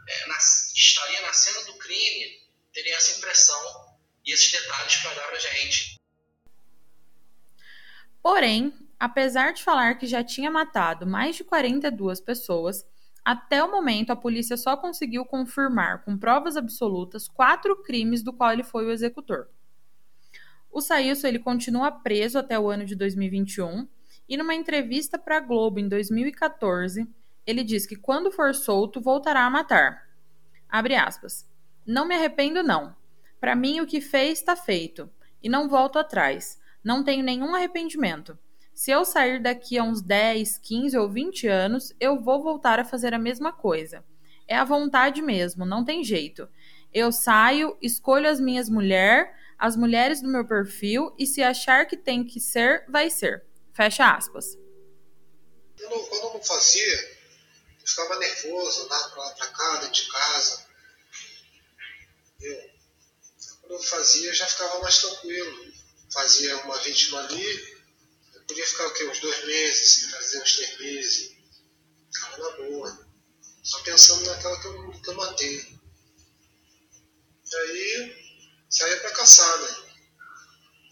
é, 0.08 0.28
estaria 0.74 1.22
na 1.22 1.34
cena 1.34 1.64
do 1.66 1.78
crime 1.78 2.42
teria 2.74 2.96
essa 2.96 3.18
impressão 3.18 4.00
e 4.26 4.32
esses 4.32 4.52
detalhes 4.52 4.96
para 4.98 5.14
dar 5.14 5.28
para 5.28 5.40
gente. 5.40 6.01
Porém, 8.22 8.74
apesar 9.00 9.52
de 9.52 9.64
falar 9.64 9.96
que 9.96 10.06
já 10.06 10.24
tinha 10.24 10.52
matado 10.52 11.08
mais 11.08 11.36
de 11.36 11.44
42 11.44 12.22
pessoas, 12.22 12.86
até 13.24 13.64
o 13.64 13.72
momento 13.72 14.12
a 14.12 14.16
polícia 14.16 14.58
só 14.58 14.76
conseguiu 14.76 15.26
confirmar 15.26 16.04
com 16.04 16.18
provas 16.18 16.58
absolutas 16.58 17.28
quatro 17.28 17.76
crimes 17.84 18.24
do 18.24 18.34
qual 18.34 18.52
ele 18.52 18.64
foi 18.64 18.86
o 18.86 18.92
executor. 18.92 19.48
O 20.72 20.82
Sailson 20.82 21.28
ele 21.28 21.40
continua 21.40 21.92
preso 21.92 22.40
até 22.40 22.58
o 22.58 22.70
ano 22.70 22.86
de 22.86 22.96
2021 22.96 23.88
e 24.28 24.38
numa 24.38 24.56
entrevista 24.56 25.20
para 25.20 25.38
a 25.38 25.42
Globo 25.42 25.80
em 25.80 25.90
2014, 25.90 27.08
ele 27.46 27.64
diz 27.64 27.86
que 27.86 27.96
quando 27.96 28.32
for 28.32 28.56
solto 28.56 29.02
voltará 29.02 29.46
a 29.46 29.50
matar. 29.50 30.08
Abre 30.70 30.96
aspas. 30.96 31.46
Não 31.86 32.08
me 32.08 32.16
arrependo 32.16 32.64
não. 32.64 32.96
Para 33.40 33.56
mim 33.56 33.82
o 33.82 33.88
que 33.88 34.00
fez 34.00 34.40
está 34.40 34.56
feito 34.56 35.10
e 35.44 35.50
não 35.50 35.68
volto 35.68 36.00
atrás. 36.00 36.61
Não 36.84 37.04
tenho 37.04 37.24
nenhum 37.24 37.54
arrependimento. 37.56 38.38
Se 38.74 38.90
eu 38.90 39.06
sair 39.06 39.42
daqui 39.42 39.78
a 39.78 39.84
uns 39.84 40.02
10, 40.02 40.58
15 40.58 40.98
ou 40.98 41.10
20 41.10 41.48
anos, 41.48 41.94
eu 42.00 42.20
vou 42.20 42.42
voltar 42.42 42.80
a 42.80 42.86
fazer 42.86 43.14
a 43.14 43.20
mesma 43.20 43.54
coisa. 43.54 44.04
É 44.48 44.56
a 44.56 44.64
vontade 44.64 45.22
mesmo, 45.22 45.66
não 45.66 45.86
tem 45.86 46.04
jeito. 46.04 46.50
Eu 46.94 47.12
saio, 47.12 47.78
escolho 47.82 48.28
as 48.28 48.40
minhas 48.40 48.70
mulheres, 48.70 49.30
as 49.58 49.76
mulheres 49.76 50.22
do 50.22 50.28
meu 50.28 50.46
perfil 50.46 51.16
e 51.18 51.28
se 51.28 51.44
achar 51.44 51.86
que 51.86 51.96
tem 51.96 52.26
que 52.26 52.40
ser, 52.40 52.84
vai 52.90 53.10
ser. 53.10 53.46
Fecha 53.74 54.12
aspas. 54.12 54.58
Eu 55.78 55.90
não, 55.90 56.04
quando 56.06 56.24
eu 56.24 56.34
não 56.34 56.44
fazia, 56.44 56.94
eu 57.80 57.88
ficava 57.88 58.18
nervoso, 58.18 58.86
andava 58.86 59.10
pra 59.10 59.24
lá 59.24 59.30
pra 59.36 59.48
cá, 59.48 59.76
dentro 59.78 59.92
de 59.92 60.12
casa. 60.12 60.66
Eu, 62.42 62.70
quando 63.62 63.74
eu 63.74 63.84
fazia, 63.84 64.34
já 64.34 64.48
ficava 64.48 64.80
mais 64.80 64.98
tranquilo. 65.00 65.71
Fazia 66.14 66.58
uma 66.64 66.78
vítima 66.80 67.20
ali, 67.20 67.72
podia 68.48 68.68
ficar 68.68 68.88
o 68.88 68.94
quê? 68.94 69.06
Uns 69.06 69.20
dois 69.20 69.46
meses, 69.46 70.04
assim, 70.04 70.12
fazer 70.12 70.42
uns 70.42 70.56
três 70.56 70.80
meses. 70.80 71.38
Ficava 72.14 72.38
na 72.38 72.58
boa. 72.58 73.08
Só 73.64 73.82
pensando 73.84 74.26
naquela 74.26 74.60
que 74.60 74.68
eu, 74.68 74.92
que 74.92 75.10
eu 75.10 75.16
matei. 75.16 75.80
E 77.46 77.56
aí 77.56 78.16
saía 78.70 78.98
para 79.00 79.12
caçar, 79.12 79.62
né? 79.62 79.68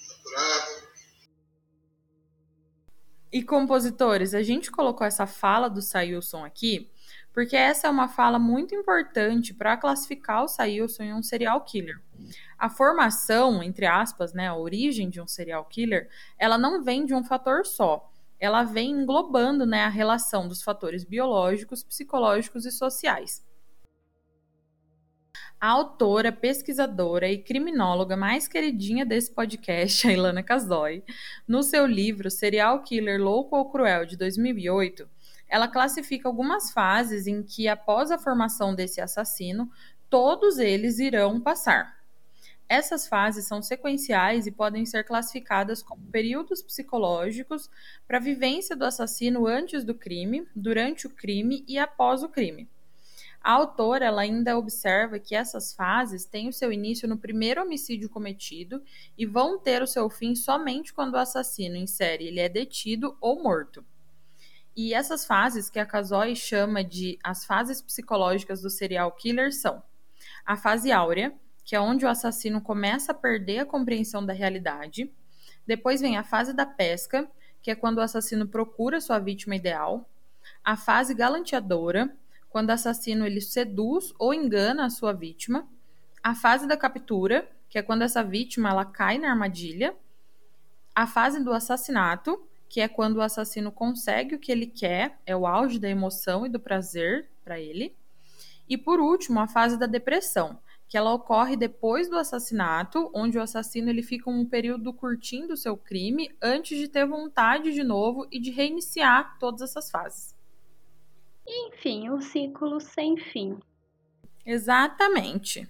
Procurava. 0.08 0.90
E 3.32 3.44
compositores, 3.44 4.34
a 4.34 4.42
gente 4.42 4.72
colocou 4.72 5.06
essa 5.06 5.28
fala 5.28 5.70
do 5.70 5.82
Sailson 5.82 6.44
aqui 6.46 6.92
porque 7.34 7.56
essa 7.56 7.88
é 7.88 7.90
uma 7.90 8.08
fala 8.08 8.40
muito 8.40 8.74
importante 8.76 9.54
para 9.54 9.78
classificar 9.78 10.44
o 10.44 10.48
Sailson 10.48 11.04
em 11.04 11.14
um 11.14 11.24
serial 11.24 11.62
killer. 11.62 12.02
A 12.58 12.70
formação, 12.70 13.64
entre 13.64 13.86
aspas, 13.86 14.34
né, 14.34 14.48
a 14.48 14.56
origem 14.56 15.10
de 15.10 15.22
um 15.22 15.28
serial 15.28 15.64
killer, 15.66 16.10
ela 16.38 16.58
não 16.58 16.84
vem 16.84 17.06
de 17.06 17.14
um 17.14 17.24
fator 17.24 17.66
só. 17.66 18.12
Ela 18.40 18.64
vem 18.64 18.92
englobando 18.92 19.66
né, 19.66 19.84
a 19.84 19.90
relação 19.90 20.48
dos 20.48 20.62
fatores 20.62 21.04
biológicos, 21.04 21.84
psicológicos 21.84 22.66
e 22.66 22.72
sociais. 22.72 23.46
A 25.62 25.68
autora, 25.72 26.32
pesquisadora 26.32 27.28
e 27.30 27.38
criminóloga 27.38 28.16
mais 28.16 28.48
queridinha 28.48 29.06
desse 29.06 29.34
podcast, 29.34 30.08
a 30.08 30.14
Ilana 30.14 30.42
Kazoy, 30.42 31.04
no 31.46 31.62
seu 31.62 31.86
livro 31.86 32.32
Serial 32.32 32.82
Killer 32.82 33.22
Louco 33.22 33.58
ou 33.58 33.70
Cruel, 33.70 34.06
de 34.06 34.16
2008, 34.16 35.10
ela 35.50 35.68
classifica 35.68 36.30
algumas 36.30 36.72
fases 36.72 37.26
em 37.26 37.42
que, 37.42 37.68
após 37.68 38.12
a 38.12 38.20
formação 38.20 38.76
desse 38.76 39.02
assassino, 39.02 39.70
todos 40.10 40.60
eles 40.60 41.00
irão 41.00 41.42
passar. 41.42 42.00
Essas 42.70 43.08
fases 43.08 43.48
são 43.48 43.64
sequenciais 43.64 44.46
e 44.46 44.52
podem 44.52 44.86
ser 44.86 45.04
classificadas 45.04 45.82
como 45.82 46.06
períodos 46.12 46.62
psicológicos 46.62 47.68
para 48.08 48.18
a 48.18 48.22
vivência 48.22 48.76
do 48.76 48.86
assassino 48.86 49.48
antes 49.48 49.84
do 49.84 49.96
crime, 49.96 50.48
durante 50.56 51.08
o 51.08 51.10
crime 51.10 51.66
e 51.68 51.80
após 51.80 52.22
o 52.22 52.30
crime. 52.30 52.70
A 53.42 53.54
autora 53.54 54.06
ela 54.06 54.22
ainda 54.22 54.56
observa 54.56 55.18
que 55.18 55.34
essas 55.34 55.74
fases 55.74 56.26
têm 56.26 56.48
o 56.48 56.54
seu 56.54 56.72
início 56.72 57.08
no 57.08 57.18
primeiro 57.18 57.64
homicídio 57.64 58.10
cometido 58.10 58.84
e 59.18 59.26
vão 59.26 59.58
ter 59.58 59.82
o 59.82 59.88
seu 59.88 60.08
fim 60.08 60.36
somente 60.36 60.94
quando 60.94 61.14
o 61.14 61.18
assassino 61.18 61.76
em 61.76 61.88
série 61.88 62.28
ele 62.28 62.40
é 62.40 62.50
detido 62.50 63.18
ou 63.20 63.42
morto. 63.42 63.84
E 64.76 64.94
essas 64.94 65.26
fases 65.26 65.70
que 65.70 65.80
a 65.80 65.86
Kazoy 65.86 66.36
chama 66.36 66.84
de 66.84 67.20
as 67.24 67.46
fases 67.46 67.82
psicológicas 67.82 68.62
do 68.62 68.70
serial 68.70 69.12
killer 69.12 69.54
são 69.54 69.84
a 70.46 70.56
fase 70.56 70.92
áurea, 70.92 71.34
que 71.64 71.76
é 71.76 71.80
onde 71.80 72.06
o 72.06 72.10
assassino 72.10 72.62
começa 72.62 73.12
a 73.12 73.16
perder 73.16 73.60
a 73.60 73.66
compreensão 73.66 74.26
da 74.26 74.34
realidade. 74.34 75.12
Depois 75.68 76.02
vem 76.02 76.18
a 76.18 76.24
fase 76.24 76.54
da 76.54 76.66
pesca, 76.66 77.30
que 77.62 77.70
é 77.70 77.76
quando 77.76 77.98
o 77.98 78.02
assassino 78.02 78.48
procura 78.48 79.02
sua 79.02 79.20
vítima 79.20 79.56
ideal. 79.56 80.10
A 80.64 80.76
fase 80.76 81.14
galanteadora, 81.14 82.12
quando 82.50 82.70
o 82.70 82.72
assassino 82.74 83.26
ele 83.26 83.42
seduz 83.42 84.14
ou 84.18 84.34
engana 84.34 84.86
a 84.86 84.90
sua 84.90 85.14
vítima. 85.14 85.68
A 86.24 86.34
fase 86.34 86.68
da 86.68 86.76
captura, 86.76 87.48
que 87.70 87.78
é 87.78 87.84
quando 87.84 88.02
essa 88.02 88.24
vítima 88.24 88.70
ela 88.70 88.86
cai 88.86 89.20
na 89.20 89.30
armadilha. 89.30 89.96
A 90.96 91.06
fase 91.06 91.44
do 91.44 91.54
assassinato, 91.54 92.49
que 92.70 92.80
é 92.80 92.88
quando 92.88 93.18
o 93.18 93.22
assassino 93.22 93.72
consegue 93.72 94.36
o 94.36 94.40
que 94.40 94.52
ele 94.52 94.68
quer, 94.68 95.20
é 95.26 95.36
o 95.36 95.48
auge 95.48 95.80
da 95.80 95.90
emoção 95.90 96.46
e 96.46 96.50
do 96.50 96.60
prazer 96.60 97.28
para 97.44 97.60
ele. 97.60 97.96
E 98.70 98.78
por 98.78 99.00
último, 99.00 99.40
a 99.40 99.48
fase 99.48 99.78
da 99.78 99.88
depressão, 99.88 100.60
que 100.88 100.96
ela 100.96 101.12
ocorre 101.12 101.56
depois 101.56 102.08
do 102.08 102.18
assassinato, 102.18 103.10
onde 103.14 103.38
o 103.38 103.42
assassino 103.42 103.90
ele 103.90 104.04
fica 104.04 104.30
um 104.30 104.46
período 104.46 104.94
curtindo 104.94 105.54
o 105.54 105.58
seu 105.58 105.76
crime 105.76 106.30
antes 106.42 106.78
de 106.78 106.88
ter 106.88 107.08
vontade 107.08 107.74
de 107.74 107.84
novo 107.84 108.28
e 108.32 108.40
de 108.40 108.52
reiniciar 108.52 109.38
todas 109.40 109.62
essas 109.62 109.90
fases. 109.90 110.36
Enfim, 111.48 112.12
um 112.12 112.22
ciclo 112.22 112.80
sem 112.80 113.18
fim. 113.18 113.60
Exatamente. 114.46 115.68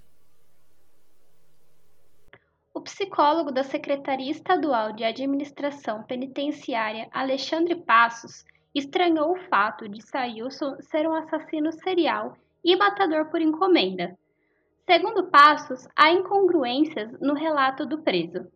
O 2.79 2.81
psicólogo 2.81 3.51
da 3.51 3.61
Secretaria 3.61 4.31
Estadual 4.31 4.93
de 4.93 5.03
Administração 5.03 6.01
Penitenciária, 6.03 7.09
Alexandre 7.11 7.75
Passos, 7.75 8.45
estranhou 8.73 9.33
o 9.33 9.49
fato 9.49 9.89
de 9.89 10.01
Sailson 10.01 10.77
ser 10.83 11.05
um 11.05 11.13
assassino 11.13 11.73
serial 11.73 12.37
e 12.63 12.77
matador 12.77 13.25
por 13.25 13.41
encomenda. 13.41 14.17
Segundo 14.89 15.27
Passos, 15.27 15.89
há 15.93 16.09
incongruências 16.13 17.11
no 17.19 17.33
relato 17.33 17.85
do 17.85 18.01
preso. 18.01 18.47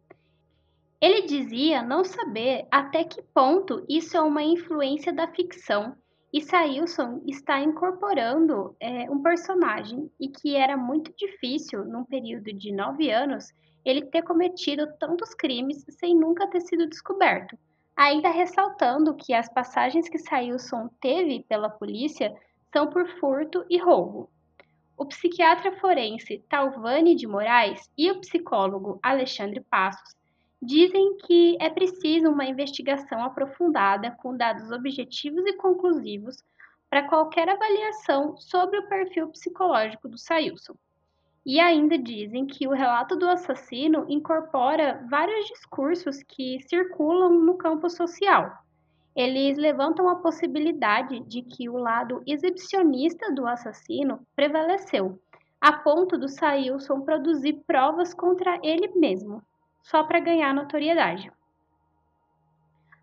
Ele 1.02 1.24
dizia 1.24 1.82
não 1.82 2.06
saber 2.06 2.66
até 2.72 3.04
que 3.04 3.22
ponto 3.22 3.86
isso 3.90 4.16
é 4.16 4.22
uma 4.22 4.42
influência 4.42 5.12
da 5.12 5.28
ficção 5.28 5.98
e 6.32 6.40
Sailson 6.40 7.22
está 7.28 7.60
incorporando 7.60 8.74
é, 8.80 9.12
um 9.12 9.22
personagem 9.22 10.10
e 10.18 10.30
que 10.30 10.56
era 10.56 10.78
muito 10.78 11.14
difícil, 11.18 11.84
num 11.84 12.06
período 12.06 12.54
de 12.54 12.72
nove 12.72 13.12
anos, 13.12 13.54
ele 13.86 14.06
ter 14.06 14.22
cometido 14.22 14.88
tantos 15.00 15.34
crimes 15.34 15.86
sem 15.90 16.16
nunca 16.16 16.48
ter 16.48 16.62
sido 16.62 16.88
descoberto. 16.88 17.58
Ainda 17.96 18.30
ressaltando 18.30 19.16
que 19.16 19.34
as 19.34 19.48
passagens 19.48 20.10
que 20.10 20.18
Sailson 20.18 20.90
teve 21.00 21.46
pela 21.48 21.70
polícia 21.70 22.34
são 22.72 22.88
por 22.88 23.08
furto 23.20 23.66
e 23.70 23.78
roubo. 23.78 24.30
O 24.98 25.06
psiquiatra 25.06 25.72
forense 25.80 26.44
Talvani 26.50 27.16
de 27.16 27.28
Moraes 27.28 27.90
e 27.98 28.10
o 28.10 28.20
psicólogo 28.20 29.00
Alexandre 29.02 29.60
Passos 29.62 30.16
dizem 30.62 31.18
que 31.18 31.58
é 31.60 31.70
preciso 31.70 32.30
uma 32.30 32.46
investigação 32.46 33.24
aprofundada 33.24 34.12
com 34.12 34.36
dados 34.36 34.72
objetivos 34.72 35.46
e 35.46 35.54
conclusivos 35.54 36.38
para 36.90 37.08
qualquer 37.10 37.50
avaliação 37.50 38.38
sobre 38.38 38.78
o 38.78 38.88
perfil 38.88 39.28
psicológico 39.30 40.08
do 40.08 40.18
Sailson. 40.18 40.76
E 41.46 41.60
ainda 41.60 41.98
dizem 41.98 42.46
que 42.46 42.68
o 42.68 42.72
relato 42.72 43.18
do 43.18 43.28
assassino 43.28 44.06
incorpora 44.08 45.06
vários 45.10 45.46
discursos 45.48 46.24
que 46.24 46.62
circulam 46.62 47.32
no 47.40 47.58
campo 47.58 47.90
social. 47.90 48.64
Eles 49.16 49.58
levantam 49.58 50.08
a 50.08 50.16
possibilidade 50.16 51.20
de 51.22 51.42
que 51.42 51.70
o 51.70 51.78
lado 51.78 52.24
exibicionista 52.26 53.32
do 53.34 53.46
assassino 53.46 54.26
prevaleceu, 54.36 55.20
a 55.60 55.72
ponto 55.74 56.18
do 56.18 56.28
Sailson 56.28 57.02
produzir 57.02 57.62
provas 57.68 58.14
contra 58.14 58.60
ele 58.64 58.88
mesmo, 58.96 59.44
só 59.82 60.04
para 60.04 60.20
ganhar 60.20 60.54
notoriedade. 60.54 61.32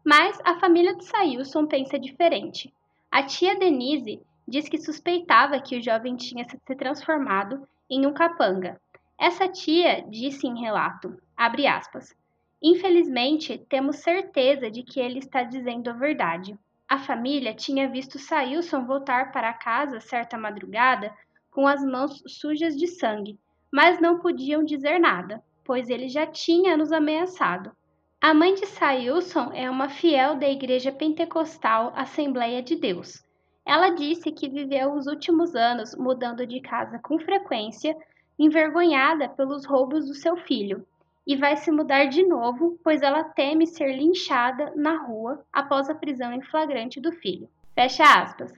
Mas 0.04 0.40
a 0.44 0.58
família 0.58 0.94
do 0.96 1.04
Sailson 1.04 1.66
pensa 1.66 1.98
diferente. 1.98 2.72
A 3.10 3.22
tia 3.22 3.58
Denise 3.58 4.20
diz 4.50 4.68
que 4.68 4.76
suspeitava 4.76 5.60
que 5.60 5.78
o 5.78 5.82
jovem 5.82 6.16
tinha 6.16 6.44
se 6.44 6.58
transformado 6.76 7.66
em 7.88 8.04
um 8.04 8.12
capanga. 8.12 8.80
Essa 9.16 9.48
tia 9.48 10.04
disse 10.08 10.46
em 10.46 10.60
relato, 10.60 11.16
aspas, 11.36 12.14
Infelizmente, 12.62 13.58
temos 13.68 13.96
certeza 13.96 14.70
de 14.70 14.82
que 14.82 15.00
ele 15.00 15.18
está 15.18 15.42
dizendo 15.42 15.88
a 15.88 15.94
verdade. 15.94 16.58
A 16.88 16.98
família 16.98 17.54
tinha 17.54 17.88
visto 17.88 18.18
Sailson 18.18 18.84
voltar 18.84 19.32
para 19.32 19.52
casa 19.52 20.00
certa 20.00 20.36
madrugada 20.36 21.14
com 21.50 21.66
as 21.66 21.82
mãos 21.82 22.22
sujas 22.26 22.76
de 22.76 22.86
sangue, 22.86 23.38
mas 23.72 24.00
não 24.00 24.18
podiam 24.18 24.64
dizer 24.64 24.98
nada, 24.98 25.42
pois 25.64 25.88
ele 25.88 26.08
já 26.08 26.26
tinha 26.26 26.76
nos 26.76 26.92
ameaçado. 26.92 27.72
A 28.20 28.34
mãe 28.34 28.54
de 28.54 28.66
Sailson 28.66 29.50
é 29.54 29.70
uma 29.70 29.88
fiel 29.88 30.36
da 30.36 30.48
Igreja 30.48 30.92
Pentecostal 30.92 31.92
Assembleia 31.96 32.62
de 32.62 32.76
Deus. 32.76 33.24
Ela 33.70 33.90
disse 33.90 34.32
que 34.32 34.48
viveu 34.48 34.94
os 34.94 35.06
últimos 35.06 35.54
anos 35.54 35.94
mudando 35.94 36.44
de 36.44 36.60
casa 36.60 36.98
com 36.98 37.20
frequência, 37.20 37.96
envergonhada 38.36 39.28
pelos 39.28 39.64
roubos 39.64 40.08
do 40.08 40.14
seu 40.14 40.36
filho, 40.38 40.84
e 41.24 41.36
vai 41.36 41.56
se 41.56 41.70
mudar 41.70 42.06
de 42.06 42.26
novo, 42.26 42.76
pois 42.82 43.00
ela 43.00 43.22
teme 43.22 43.68
ser 43.68 43.96
linchada 43.96 44.72
na 44.74 44.96
rua 44.96 45.44
após 45.52 45.88
a 45.88 45.94
prisão 45.94 46.32
em 46.32 46.42
flagrante 46.42 47.00
do 47.00 47.12
filho. 47.12 47.48
Fecha 47.72 48.02
aspas. 48.02 48.52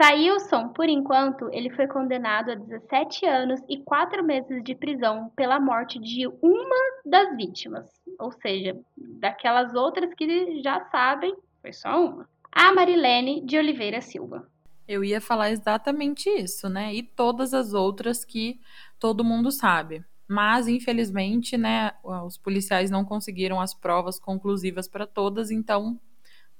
Sailson, 0.00 0.68
por 0.68 0.88
enquanto, 0.88 1.50
ele 1.52 1.70
foi 1.70 1.88
condenado 1.88 2.52
a 2.52 2.54
17 2.54 3.26
anos 3.26 3.60
e 3.68 3.78
4 3.78 4.22
meses 4.22 4.62
de 4.62 4.76
prisão 4.76 5.28
pela 5.34 5.58
morte 5.58 5.98
de 5.98 6.28
uma 6.40 7.00
das 7.04 7.34
vítimas, 7.36 8.00
ou 8.16 8.30
seja, 8.30 8.78
daquelas 8.96 9.74
outras 9.74 10.14
que 10.14 10.62
já 10.62 10.84
sabem, 10.84 11.34
foi 11.60 11.72
só 11.72 12.00
uma. 12.00 12.28
A 12.52 12.72
Marilene 12.72 13.40
de 13.40 13.58
Oliveira 13.58 14.00
Silva. 14.00 14.51
Eu 14.92 15.02
ia 15.02 15.22
falar 15.22 15.50
exatamente 15.50 16.28
isso, 16.28 16.68
né? 16.68 16.92
E 16.92 17.02
todas 17.02 17.54
as 17.54 17.72
outras 17.72 18.26
que 18.26 18.60
todo 19.00 19.24
mundo 19.24 19.50
sabe. 19.50 20.04
Mas, 20.28 20.68
infelizmente, 20.68 21.56
né, 21.56 21.92
os 22.04 22.36
policiais 22.36 22.90
não 22.90 23.02
conseguiram 23.02 23.58
as 23.58 23.72
provas 23.72 24.20
conclusivas 24.20 24.86
para 24.86 25.06
todas, 25.06 25.50
então 25.50 25.98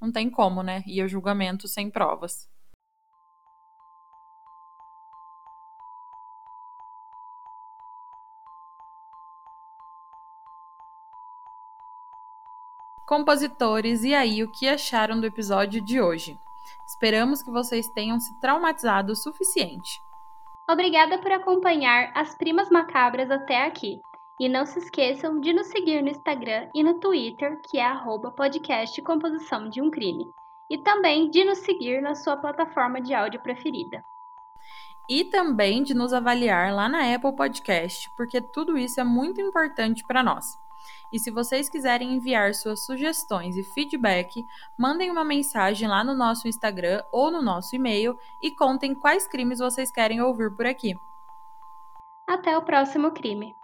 não 0.01 0.11
tem 0.11 0.31
como, 0.31 0.63
né? 0.63 0.83
Ir 0.87 1.03
ao 1.03 1.09
julgamento 1.09 1.69
sem 1.69 1.91
provas. 1.91 2.49
Compositores, 13.07 14.05
e 14.05 14.15
aí, 14.15 14.43
o 14.43 14.51
que 14.53 14.67
acharam 14.67 15.21
do 15.21 15.27
episódio 15.27 15.85
de 15.85 16.01
hoje? 16.01 16.35
Esperamos 16.93 17.43
que 17.43 17.51
vocês 17.51 17.89
tenham 17.89 18.21
se 18.21 18.39
traumatizado 18.39 19.13
o 19.13 19.17
suficiente. 19.17 19.99
Obrigada 20.71 21.19
por 21.19 21.33
acompanhar 21.33 22.13
as 22.15 22.35
Primas 22.35 22.69
Macabras 22.69 23.31
até 23.31 23.65
aqui. 23.65 23.99
E 24.39 24.47
não 24.47 24.67
se 24.67 24.79
esqueçam 24.79 25.41
de 25.41 25.55
nos 25.55 25.69
seguir 25.69 26.03
no 26.03 26.11
Instagram 26.11 26.69
e 26.75 26.83
no 26.83 27.01
Twitter, 27.01 27.59
que 27.63 27.79
é 27.79 27.91
podcast 28.37 29.01
Composição 29.01 29.71
de 29.71 29.81
um 29.81 29.91
Crime. 29.91 30.27
E 30.71 30.77
também 30.77 31.31
de 31.31 31.45
nos 31.45 31.59
seguir 31.59 32.03
na 32.03 32.15
sua 32.15 32.37
plataforma 32.37 33.01
de 33.01 33.15
áudio 33.15 33.41
preferida. 33.43 34.05
E 35.09 35.25
também 35.25 35.83
de 35.83 35.95
nos 35.95 36.13
avaliar 36.13 36.75
lá 36.75 36.91
na 36.91 37.15
Apple 37.15 37.35
Podcast, 37.35 38.11
porque 38.17 38.41
tudo 38.41 38.77
isso 38.77 39.01
é 39.01 39.05
muito 39.05 39.41
importante 39.41 40.05
para 40.07 40.23
nós. 40.23 40.62
E 41.13 41.19
se 41.19 41.31
vocês 41.31 41.69
quiserem 41.69 42.15
enviar 42.15 42.55
suas 42.55 42.85
sugestões 42.85 43.57
e 43.57 43.63
feedback, 43.63 44.43
mandem 44.79 45.11
uma 45.11 45.25
mensagem 45.25 45.87
lá 45.87 46.03
no 46.03 46.15
nosso 46.15 46.49
Instagram 46.49 47.03
ou 47.13 47.31
no 47.31 47.43
nosso 47.43 47.77
e-mail 47.77 48.17
e 48.43 48.51
contem 48.51 48.95
quais 48.95 49.27
crimes 49.29 49.59
vocês 49.59 49.91
querem 49.91 50.23
ouvir 50.23 50.55
por 50.57 50.67
aqui. 50.67 50.95
Até 52.27 52.57
o 52.57 52.63
próximo 52.63 53.11
crime! 53.13 53.55